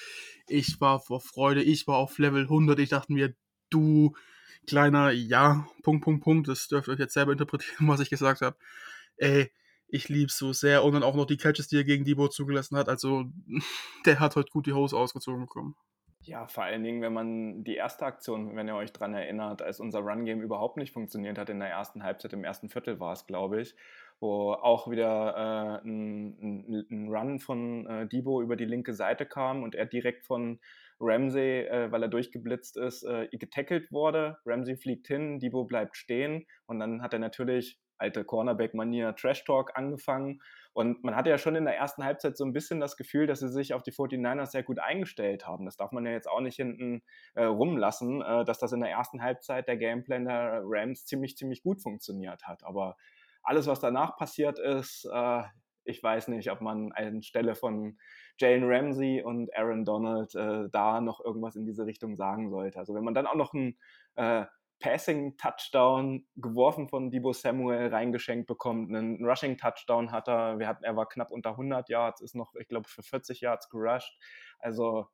[0.48, 2.78] ich war vor Freude, ich war auf Level 100.
[2.78, 3.34] Ich dachte mir,
[3.70, 4.14] du
[4.66, 8.42] kleiner, ja, Punkt, Punkt, Punkt, das dürft ihr euch jetzt selber interpretieren, was ich gesagt
[8.42, 8.56] habe.
[9.16, 9.50] Ey,
[9.88, 10.84] ich lieb's so sehr.
[10.84, 12.88] Und dann auch noch die Catches, die er gegen Debo zugelassen hat.
[12.88, 13.26] Also,
[14.06, 15.76] der hat heute gut die Hose ausgezogen bekommen.
[16.24, 19.80] Ja, vor allen Dingen, wenn man die erste Aktion, wenn ihr euch daran erinnert, als
[19.80, 23.26] unser Run-Game überhaupt nicht funktioniert hat in der ersten Halbzeit, im ersten Viertel war es,
[23.26, 23.74] glaube ich,
[24.20, 29.64] wo auch wieder äh, ein, ein, Run von äh, Debo über die linke Seite kam
[29.64, 30.60] und er direkt von
[31.00, 34.38] Ramsey, äh, weil er durchgeblitzt ist, äh, getackelt wurde.
[34.46, 39.72] Ramsey fliegt hin, Debo bleibt stehen und dann hat er natürlich alte Cornerback-Manier Trash Talk
[39.74, 40.40] angefangen
[40.74, 43.40] und man hatte ja schon in der ersten Halbzeit so ein bisschen das Gefühl, dass
[43.40, 45.66] sie sich auf die 49ers sehr gut eingestellt haben.
[45.66, 47.02] Das darf man ja jetzt auch nicht hinten
[47.34, 51.62] äh, rumlassen, äh, dass das in der ersten Halbzeit der Gameplan der Rams ziemlich, ziemlich
[51.62, 52.64] gut funktioniert hat.
[52.64, 52.96] Aber
[53.42, 55.42] alles, was danach passiert ist, äh,
[55.84, 57.98] ich weiß nicht, ob man anstelle von
[58.38, 62.78] Jalen Ramsey und Aaron Donald äh, da noch irgendwas in diese Richtung sagen sollte.
[62.78, 63.76] Also wenn man dann auch noch einen
[64.14, 64.44] äh,
[64.82, 71.08] Passing-Touchdown geworfen von Debo Samuel reingeschenkt bekommt, einen Rushing-Touchdown hat er, wir hatten, er war
[71.08, 74.18] knapp unter 100 Yards, ist noch, ich glaube, für 40 Yards gerusht.
[74.58, 75.06] Also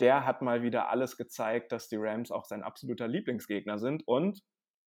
[0.00, 4.06] der hat mal wieder alles gezeigt, dass die Rams auch sein absoluter Lieblingsgegner sind.
[4.06, 4.42] Und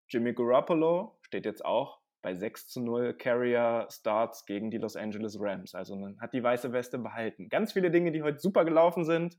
[0.10, 5.38] Jimmy Garoppolo steht jetzt auch bei 6 zu 0 Carrier Starts gegen die Los Angeles
[5.40, 5.74] Rams.
[5.74, 7.50] Also man hat die weiße Weste behalten.
[7.50, 9.38] Ganz viele Dinge, die heute super gelaufen sind.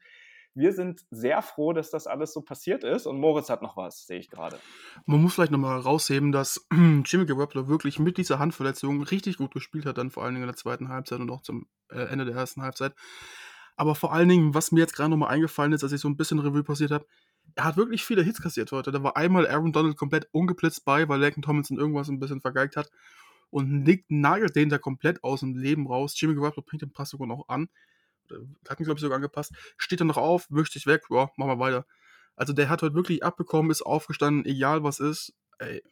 [0.55, 3.07] Wir sind sehr froh, dass das alles so passiert ist.
[3.07, 4.59] Und Moritz hat noch was, sehe ich gerade.
[5.07, 9.87] Man muss vielleicht nochmal rausheben, dass Jimmy Garoppolo wirklich mit dieser Handverletzung richtig gut gespielt
[9.87, 12.35] hat, dann vor allen Dingen in der zweiten Halbzeit und auch zum äh, Ende der
[12.35, 12.95] ersten Halbzeit.
[13.77, 16.17] Aber vor allen Dingen, was mir jetzt gerade nochmal eingefallen ist, als ich so ein
[16.17, 17.07] bisschen Revue passiert habe,
[17.55, 18.93] er hat wirklich viele Hits kassiert heute.
[18.93, 22.77] Da war einmal Aaron Donald komplett ungeblitzt bei, weil Laken Tomlinson irgendwas ein bisschen vergeigt
[22.77, 22.91] hat.
[23.51, 26.19] Und Nick nagelt den da komplett aus dem Leben raus.
[26.19, 27.69] Jimmy Garoppolo bringt den Pass sogar noch an.
[28.69, 29.53] Hat ihn, glaube ich, sogar angepasst.
[29.77, 31.03] Steht dann noch auf, wischt sich weg.
[31.11, 31.87] Ja, machen wir weiter.
[32.37, 35.35] Also der hat heute wirklich abbekommen, ist aufgestanden, egal was ist.
[35.59, 35.83] Ey,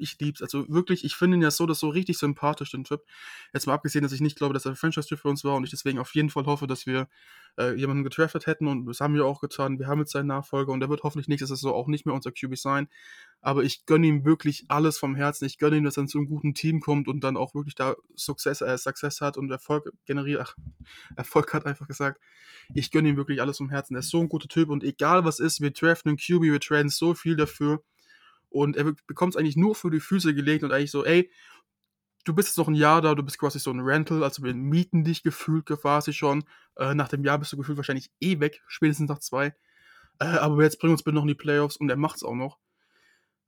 [0.00, 0.42] ich lieb's.
[0.42, 3.02] Also wirklich, ich finde ihn ja so, das so richtig sympathisch, den Typ.
[3.52, 5.64] Jetzt mal abgesehen, dass ich nicht glaube, dass er ein Franchise-Typ für uns war und
[5.64, 7.08] ich deswegen auf jeden Fall hoffe, dass wir
[7.58, 9.78] äh, jemanden getraftet hätten und das haben wir auch getan.
[9.78, 12.32] Wir haben jetzt seinen Nachfolger und der wird hoffentlich nächstes Jahr auch nicht mehr unser
[12.32, 12.88] QB sein.
[13.40, 15.46] Aber ich gönne ihm wirklich alles vom Herzen.
[15.46, 17.94] Ich gönne ihm, dass er zu einem guten Team kommt und dann auch wirklich da
[18.16, 20.40] Success, äh, Success hat und Erfolg generiert.
[20.42, 20.56] Ach,
[21.16, 22.20] Erfolg hat einfach gesagt.
[22.74, 23.94] Ich gönne ihm wirklich alles vom Herzen.
[23.94, 26.60] Er ist so ein guter Typ und egal was ist, wir draften einen QB, wir
[26.60, 27.82] traden so viel dafür
[28.50, 31.30] und er bekommt es eigentlich nur für die Füße gelegt und eigentlich so, ey,
[32.24, 34.54] du bist jetzt noch ein Jahr da, du bist quasi so ein Rental, also wir
[34.54, 36.44] mieten dich gefühlt quasi schon.
[36.76, 39.54] Äh, nach dem Jahr bist du gefühlt wahrscheinlich eh weg, spätestens nach zwei.
[40.18, 42.34] Äh, aber jetzt bring uns bitte noch in die Playoffs und er macht es auch
[42.34, 42.58] noch.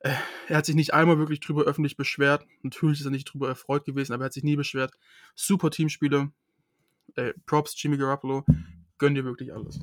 [0.01, 0.15] Äh,
[0.49, 2.47] er hat sich nicht einmal wirklich drüber öffentlich beschwert.
[2.63, 4.93] Natürlich ist er nicht drüber erfreut gewesen, aber er hat sich nie beschwert.
[5.35, 6.33] Super Teamspiele.
[7.17, 8.45] Äh, Props, Jimmy Garoppolo.
[8.99, 9.81] Gönn dir wirklich alles.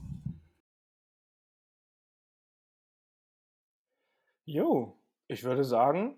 [4.45, 4.98] Jo,
[5.29, 6.17] ich würde sagen,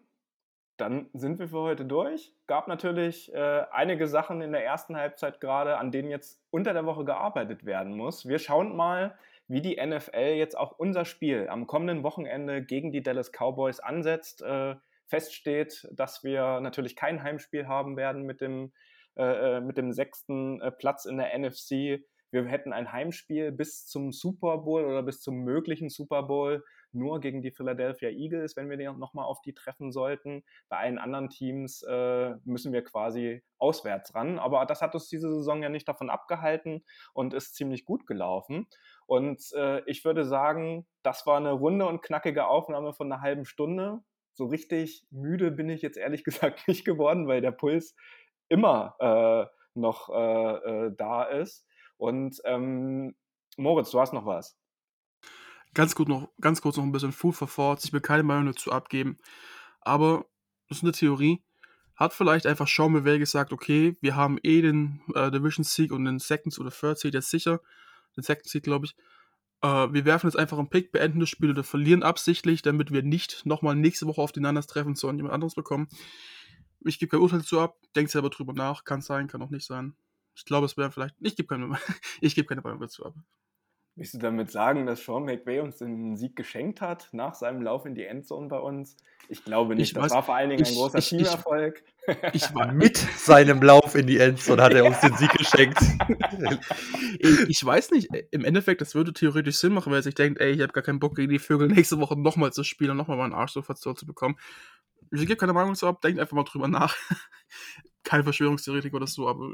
[0.77, 2.33] dann sind wir für heute durch.
[2.47, 6.85] Gab natürlich äh, einige Sachen in der ersten Halbzeit gerade, an denen jetzt unter der
[6.85, 8.27] Woche gearbeitet werden muss.
[8.27, 9.15] Wir schauen mal,
[9.47, 14.41] wie die NFL jetzt auch unser Spiel am kommenden Wochenende gegen die Dallas Cowboys ansetzt.
[14.41, 18.71] Äh, feststeht, dass wir natürlich kein Heimspiel haben werden mit dem,
[19.17, 22.01] äh, äh mit dem sechsten äh, Platz in der NFC.
[22.31, 27.19] Wir hätten ein Heimspiel bis zum Super Bowl oder bis zum möglichen Super Bowl nur
[27.19, 30.43] gegen die Philadelphia Eagles, wenn wir nochmal auf die treffen sollten.
[30.69, 34.39] Bei allen anderen Teams äh, müssen wir quasi auswärts ran.
[34.39, 38.67] Aber das hat uns diese Saison ja nicht davon abgehalten und ist ziemlich gut gelaufen.
[39.05, 43.45] Und äh, ich würde sagen, das war eine runde und knackige Aufnahme von einer halben
[43.45, 43.99] Stunde.
[44.33, 47.95] So richtig müde bin ich jetzt ehrlich gesagt nicht geworden, weil der Puls
[48.49, 51.65] immer äh, noch äh, äh, da ist.
[51.97, 53.15] Und ähm,
[53.57, 54.60] Moritz, du hast noch was.
[55.73, 57.85] Ganz, gut noch, ganz kurz noch ein bisschen Food for Thoughts.
[57.85, 59.17] Ich will keine Meinung dazu abgeben.
[59.79, 60.25] Aber
[60.67, 61.41] das ist eine Theorie.
[61.95, 66.05] Hat vielleicht einfach Sean McVay gesagt, okay, wir haben eh den äh, Division Seek und
[66.05, 67.61] den Second oder Third Seed jetzt sicher.
[68.17, 68.95] Den Second Seed, glaube ich.
[69.61, 73.03] Äh, wir werfen jetzt einfach einen Pick, beenden das Spiel oder verlieren absichtlich, damit wir
[73.03, 75.87] nicht nochmal nächste Woche auf die Niners treffen, sondern jemand anderes bekommen.
[76.83, 79.65] Ich gebe kein Urteil dazu ab, denkt selber drüber nach, kann sein, kann auch nicht
[79.65, 79.95] sein.
[80.35, 81.15] Ich glaube, es wäre vielleicht.
[81.19, 81.77] Ich gebe keine,
[82.21, 83.13] ich gebe keine Meinung dazu ab.
[83.95, 87.85] Willst du damit sagen, dass Sean McVay uns den Sieg geschenkt hat nach seinem Lauf
[87.85, 88.95] in die Endzone bei uns?
[89.27, 89.89] Ich glaube nicht.
[89.89, 91.83] Ich das weiß, war vor allen Dingen ein großer ich, Teamerfolg.
[92.33, 95.79] Ich, ich, war mit seinem Lauf in die Endzone hat er uns den Sieg geschenkt.
[97.19, 98.09] ich, weiß nicht.
[98.31, 100.83] Im Endeffekt, das würde theoretisch Sinn machen, weil er sich denkt, ey, ich habe gar
[100.83, 103.61] keinen Bock gegen die Vögel nächste Woche nochmal zu spielen und nochmal meinen Arsch so
[103.61, 104.37] verzollt zu bekommen.
[105.11, 106.95] Ich gebe keine Meinung dazu ab, denkt einfach mal drüber nach.
[108.03, 109.49] Kein Verschwörungstheoretiker oder so, aber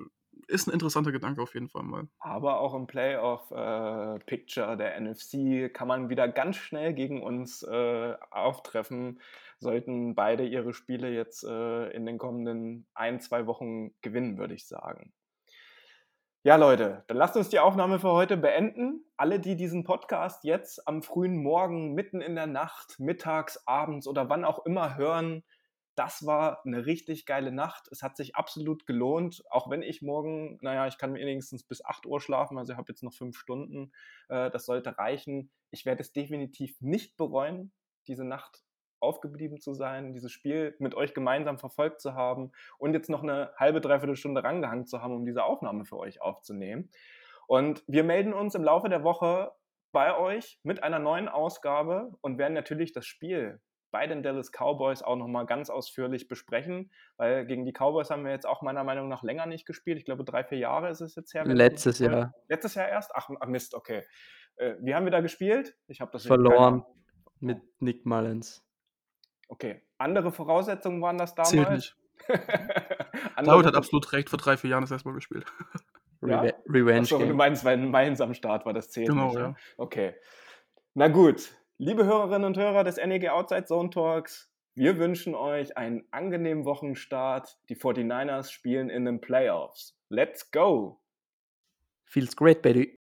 [0.47, 2.07] ist ein interessanter Gedanke auf jeden Fall mal.
[2.19, 8.15] Aber auch im Playoff-Picture äh, der NFC kann man wieder ganz schnell gegen uns äh,
[8.31, 9.19] auftreffen,
[9.59, 14.67] sollten beide ihre Spiele jetzt äh, in den kommenden ein, zwei Wochen gewinnen, würde ich
[14.67, 15.13] sagen.
[16.43, 19.03] Ja, Leute, dann lasst uns die Aufnahme für heute beenden.
[19.17, 24.29] Alle, die diesen Podcast jetzt am frühen Morgen, mitten in der Nacht, mittags, abends oder
[24.29, 25.43] wann auch immer hören,
[25.97, 27.87] das war eine richtig geile Nacht.
[27.91, 32.05] Es hat sich absolut gelohnt, auch wenn ich morgen, naja, ich kann wenigstens bis 8
[32.05, 33.91] Uhr schlafen, also ich habe jetzt noch fünf Stunden.
[34.29, 35.49] Äh, das sollte reichen.
[35.71, 37.71] Ich werde es definitiv nicht bereuen,
[38.05, 38.63] diese Nacht
[38.99, 43.51] aufgeblieben zu sein, dieses Spiel mit euch gemeinsam verfolgt zu haben und jetzt noch eine
[43.57, 46.91] halbe, dreiviertel Stunde rangehangen zu haben, um diese Aufnahme für euch aufzunehmen.
[47.47, 49.51] Und wir melden uns im Laufe der Woche
[49.91, 53.59] bei euch mit einer neuen Ausgabe und werden natürlich das Spiel
[53.97, 58.31] bei den Dallas Cowboys auch nochmal ganz ausführlich besprechen, weil gegen die Cowboys haben wir
[58.31, 59.97] jetzt auch meiner Meinung nach länger nicht gespielt.
[59.97, 61.45] Ich glaube, drei, vier Jahre ist es jetzt her.
[61.45, 63.09] Letztes Jahr Letztes Jahr erst?
[63.15, 64.03] Ach, Mist, okay.
[64.57, 65.75] Äh, wie haben wir da gespielt?
[65.87, 66.93] Ich habe das verloren keine-
[67.39, 68.63] mit Nick Mullins.
[69.47, 69.81] Okay.
[69.97, 71.49] Andere Voraussetzungen waren das damals?
[71.49, 71.95] Zählt nicht.
[73.43, 75.45] David hat absolut recht, vor drei, vier Jahren das erstmal gespielt.
[76.25, 76.39] Ja?
[76.41, 77.35] Reve Revenge Achso, du Game.
[77.35, 79.37] meinst, weil Mainz am Start war, das zählt Genau, nicht.
[79.37, 79.55] ja.
[79.77, 80.15] Okay.
[80.95, 86.07] Na gut, liebe Hörerinnen und Hörer des NEG Outside Zone Talks, wir wünschen euch einen
[86.11, 87.59] angenehmen Wochenstart.
[87.69, 89.95] Die 49ers spielen in den Playoffs.
[90.09, 91.01] Let's go!
[92.05, 92.99] Feels great, baby.